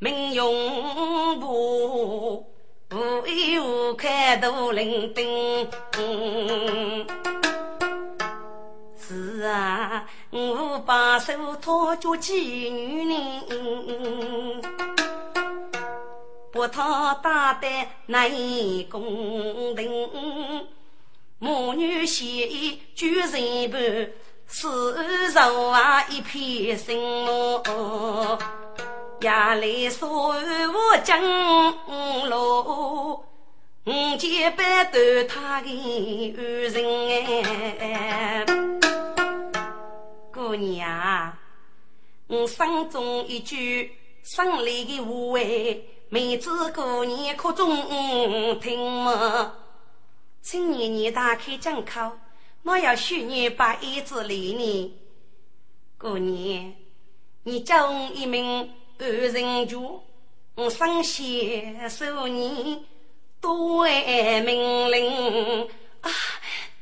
[0.00, 2.44] 命永无，
[2.90, 4.08] 无依无靠
[4.42, 5.68] 都伶仃。
[8.98, 14.60] 是啊，我把手托住妓女呢。
[16.50, 17.68] 不讨大的
[18.06, 18.28] 难
[18.90, 20.66] 公平，
[21.38, 24.10] 母女协议举人伴，
[24.52, 27.62] 丝绸啊一片心落。
[29.20, 31.22] 夜里说我江
[32.28, 33.24] 路，
[33.86, 34.98] 五姐白头
[35.28, 38.80] 他的恩人。
[40.34, 41.32] 姑娘，
[42.26, 43.94] 我心中一句
[44.24, 45.88] 生里的无畏。
[46.08, 47.76] 妹子姑娘可中
[48.58, 49.52] 听么？
[50.42, 52.18] 请你你打开讲口，
[52.62, 54.96] 我要许你把衣子理你。
[55.98, 56.76] 过年，
[57.42, 60.02] 你叫我一名二人主，
[60.54, 62.86] 我上线受你
[63.40, 65.68] 多爱命令
[66.00, 66.10] 啊！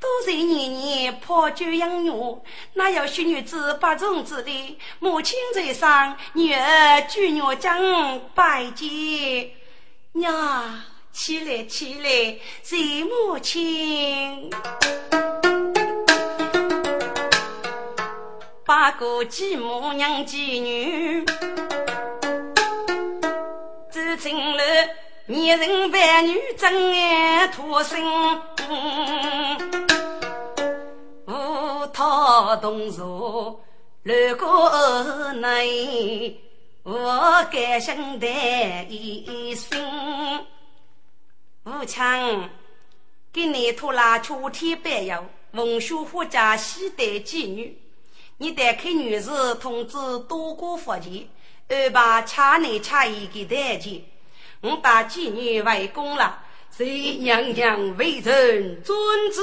[0.01, 2.11] 多在年年泡酒养女，
[2.75, 4.79] 哪有许女子把粽子的？
[5.01, 9.51] 母亲在上，女儿举月将拜见。
[10.13, 14.51] 娘，起来起来，随母亲。
[18.69, 21.25] 八个继母娘继女，
[23.91, 24.95] 走进来，
[25.25, 27.99] 年人扮女真爱脱身。
[31.95, 33.65] 他同坐
[34.03, 36.39] 路过内，
[36.83, 38.29] 我感心的
[38.91, 40.47] 一生。
[41.65, 42.51] 武强
[43.33, 47.81] 给你拖拉秋天白药，文书夫家西带妓女，
[48.41, 49.97] 你带开女士通知
[50.29, 51.29] 多过福钱，
[51.69, 54.01] 安排恰内恰一给带钱。
[54.61, 56.39] 我把妓女围攻了，
[56.71, 58.97] 随娘娘为臣遵
[59.33, 59.43] 旨。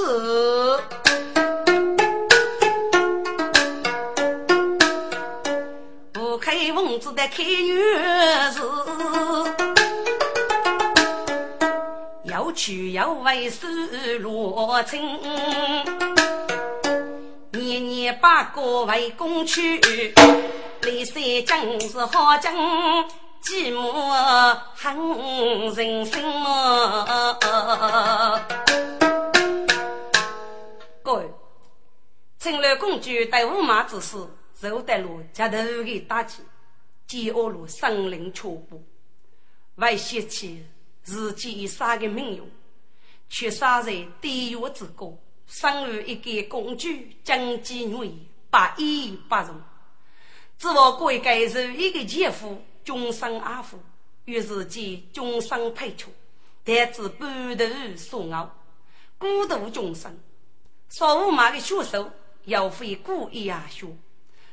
[6.42, 7.76] 开房子的开女
[8.52, 8.62] 士，
[12.24, 15.20] 要娶要为是罗成，
[17.56, 19.80] 年年八个为公去，
[20.82, 22.54] 李三将是好将，
[23.42, 26.22] 寂寞很人生。
[31.02, 31.30] 各位，
[32.40, 34.18] 青楼公主带驸马之事。
[34.58, 36.42] 受得路，接头的打击，
[37.06, 38.82] 饥饿路生灵错步，
[39.76, 40.66] 为泄气
[41.04, 42.52] 自己杀的命运，
[43.30, 43.92] 却杀在
[44.22, 46.88] 地狱之国，生于一个公主，
[47.24, 49.62] 将妓女百依百容，
[50.58, 53.80] 只我归该受一个姐夫，终生阿父，
[54.26, 56.12] 与自己终生配错，
[56.64, 58.56] 但知半途所傲，
[59.18, 60.18] 孤独终生，
[60.90, 62.12] 少无马的血手，
[62.46, 63.88] 要非故意啊血。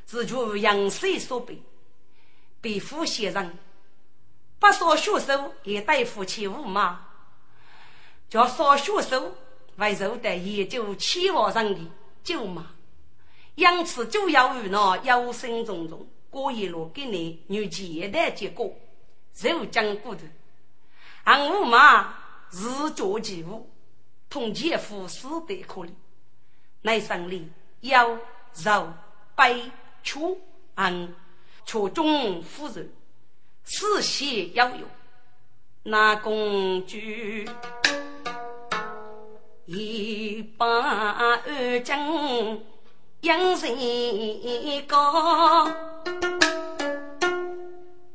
[0.05, 1.61] 是据杨水所背，
[2.59, 3.57] 被父先生
[4.59, 7.07] 不少学手也带夫妻五马，
[8.29, 9.33] 叫少学手
[9.77, 11.79] 为受的研究期望上的
[12.23, 12.67] 舅妈，
[13.55, 18.75] 因此就要与那忧心忡忡，过一路给你有简单结果，
[19.41, 20.21] 肉将骨头。
[21.23, 22.15] 俺五妈
[22.51, 23.69] 日作其物，
[24.29, 25.89] 同前夫死得可怜。
[26.81, 27.49] 内生里
[27.81, 28.17] 腰
[28.63, 28.93] 肉
[29.35, 29.71] 背
[30.03, 30.39] 粗
[30.75, 31.15] 安，
[31.65, 32.91] 却中夫人，
[33.63, 34.85] 四喜要有。
[35.83, 36.97] 那公主
[39.65, 42.59] 一把二将
[43.21, 45.65] 养人高，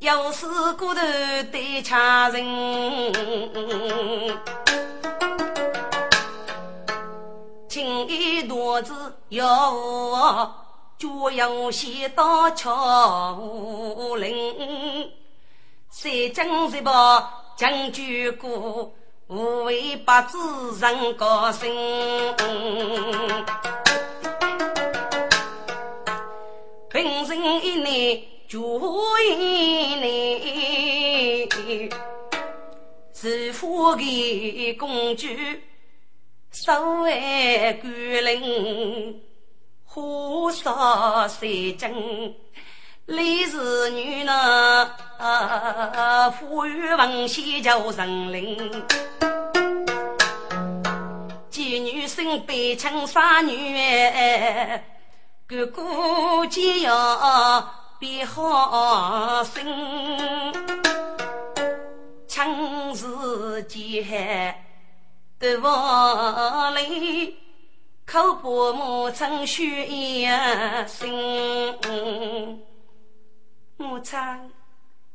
[0.01, 1.01] 要是骨头
[1.51, 2.45] 得掐人，
[7.67, 8.93] 情义多子
[9.31, 10.55] 要
[10.99, 15.11] 就要先到桥无林，
[15.91, 17.37] 谁将谁把。
[17.59, 18.93] 将军过，
[19.29, 20.39] 无为八字
[20.81, 21.71] 人高兴。
[26.89, 28.81] 平生一年就
[29.21, 29.35] 一
[29.97, 31.51] 年，
[33.13, 35.27] 是富的公主，
[36.51, 39.21] 守卫官人，
[39.85, 42.35] 火烧三军。
[43.09, 44.91] 李氏女呢，
[46.39, 48.85] 富裕文先叫神灵，
[51.51, 53.75] 妓女生被枪杀女，
[55.47, 59.65] 哥哥姐要别好心，
[62.27, 64.55] 枪是剑
[65.39, 67.39] 得万里，
[68.05, 71.09] 口不磨成血呀心。
[73.99, 74.17] 母亲，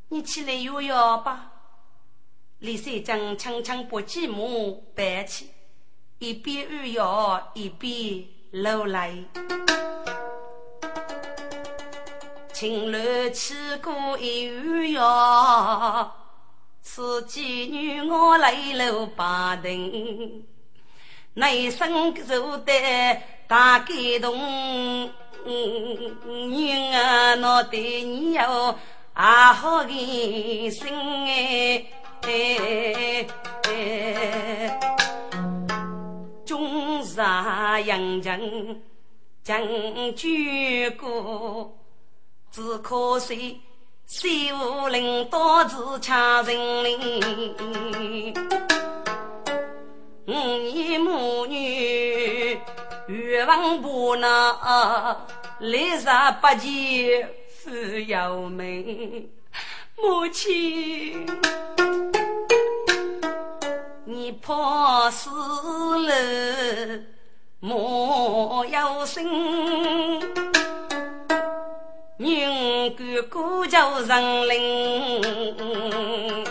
[0.08, 1.52] 你起来摇摇吧。
[2.58, 5.48] 李三江轻轻把继母背起，
[6.18, 9.24] 一边摇摇一边流泪。
[12.52, 16.16] 青楼起过一摇摇，
[16.82, 20.44] 此妓女我来楼把灯，
[21.34, 22.72] 内生受得
[23.46, 23.88] 大感
[24.20, 25.10] 动。
[25.44, 28.74] 人啊，我对你有
[29.12, 30.88] 阿好的心
[32.22, 33.28] 哎，
[36.46, 38.80] 中山杨城
[39.42, 39.60] 将
[40.14, 41.76] 军过，
[42.50, 43.60] 只可惜
[44.06, 48.32] 西湖林多子强人林，
[50.26, 52.58] 五年母女。
[53.06, 54.30] 欲望不能，
[55.60, 56.06] 来日
[56.40, 57.70] 不见父
[58.06, 59.30] 有命。
[59.96, 61.26] 母亲，
[64.04, 66.14] 你怕死了
[67.60, 69.24] 莫要生，
[72.16, 76.44] 人哥哥叫人灵。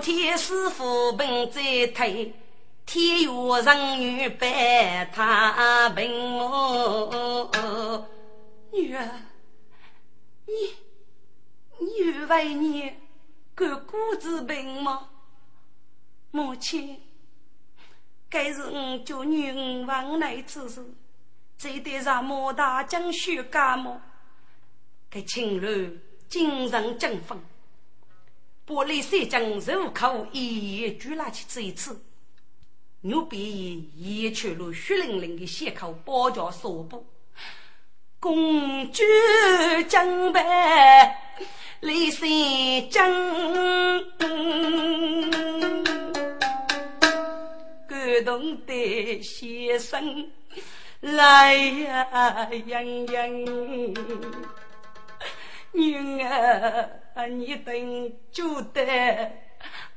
[0.00, 2.34] 天师傅本在推。
[2.86, 6.10] 天下人女百太平，
[8.72, 9.08] 女儿，
[10.46, 10.74] 你
[11.78, 12.92] 你为你
[13.54, 15.08] 干谷子病吗？
[16.32, 17.00] 母亲，
[18.28, 20.84] 该是我叫女儿往来之事，
[21.56, 24.02] 这得让莫大将血干么？
[25.08, 25.92] 该青楼
[26.28, 27.38] 精神振奋，
[28.70, 32.00] 玻璃三将入口一一举拿去吃一次。
[33.00, 33.90] 牛逼！
[33.96, 37.04] 一去路血淋淋的血口包夹手部，
[38.20, 39.02] 公主
[39.88, 41.18] 将白
[41.80, 42.28] 李三
[42.90, 43.10] 江，
[47.88, 50.30] 感动的先生
[51.00, 53.44] 来呀洋洋，
[55.72, 59.30] 女儿你等就得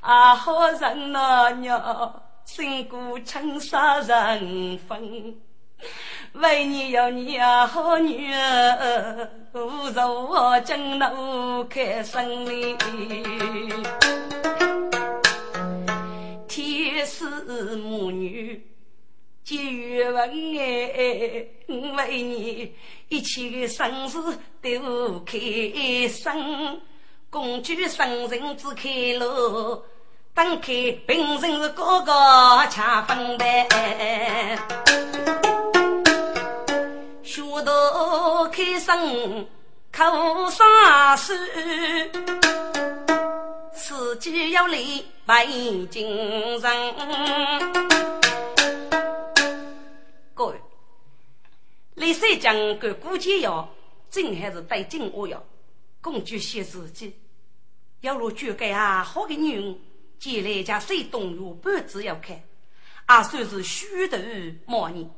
[0.00, 2.20] 啊好人呐娘。
[2.44, 5.34] 辛苦青纱人分，
[6.34, 12.76] 为你有你啊好女儿，无助我进路开生哩。
[16.46, 17.24] 天师
[17.76, 18.62] 母女
[19.44, 22.74] 结缘恩爱，为你
[23.10, 25.38] 一切的生死都开
[26.08, 26.80] 生，
[27.28, 29.82] 公主生人只开路。
[30.32, 32.12] 打开平生是哥哥
[32.70, 33.68] 恰分担，
[37.22, 39.46] 学徒开生
[39.92, 41.34] 口上书，
[43.74, 45.46] 自己要立白
[50.36, 50.60] 精神。
[51.94, 53.72] 李三江个估计要
[54.10, 55.44] 真还是带劲我要
[56.00, 57.14] 公主写自己，
[58.00, 59.78] 要若觉得啊好的女人，
[60.18, 64.18] 将来家谁动用半子要看，也算是虚头
[64.66, 65.08] 冒人，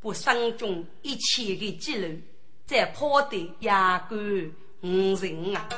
[0.00, 2.20] 不伤中一切的积累，
[2.66, 5.68] 再跑得压根无人啊！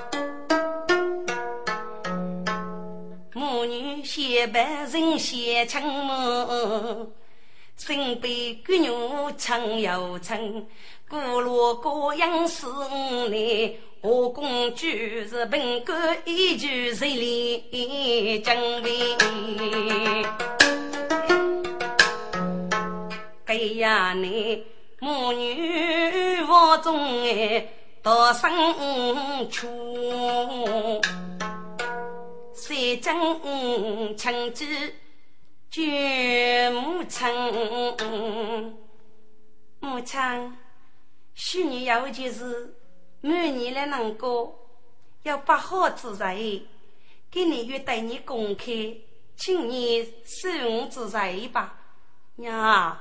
[3.34, 7.12] 母女相伴人相亲么？
[7.84, 10.64] 身背骨肉撑又撑，
[11.08, 12.64] 古罗各样事
[13.28, 13.78] 呢。
[14.00, 19.16] 我公主是本官一句谁里准备？
[23.46, 24.64] 哎呀，你
[25.00, 27.66] 母女我中哎
[28.00, 28.48] 到深
[29.50, 31.00] 处，
[32.54, 34.64] 谁真亲子？
[35.72, 37.26] 绝母亲，
[39.80, 40.58] 母亲，
[41.32, 42.74] 许你要件事，
[43.22, 44.68] 满年来能过，
[45.22, 46.36] 要把好自在，
[47.30, 48.66] 给你约带你公开，
[49.34, 51.78] 请你顺自在吧。
[52.36, 52.98] 娘，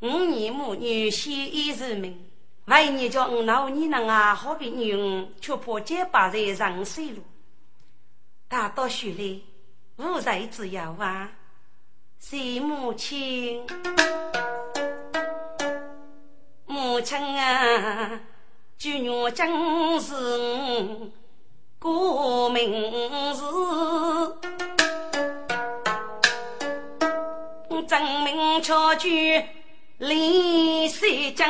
[0.00, 2.30] 五年母女先一日命，
[2.66, 7.22] 万一叫我老你能啊好的女人，却怕结巴在上水路，
[8.46, 9.46] 大到雪里
[9.96, 11.32] 无才之有啊。
[12.20, 13.66] 是母亲？
[16.66, 18.20] 母亲啊，
[18.76, 20.14] 举女真是
[21.80, 23.44] 我名字，
[27.86, 29.42] 真名巧举
[29.98, 31.48] 李世江。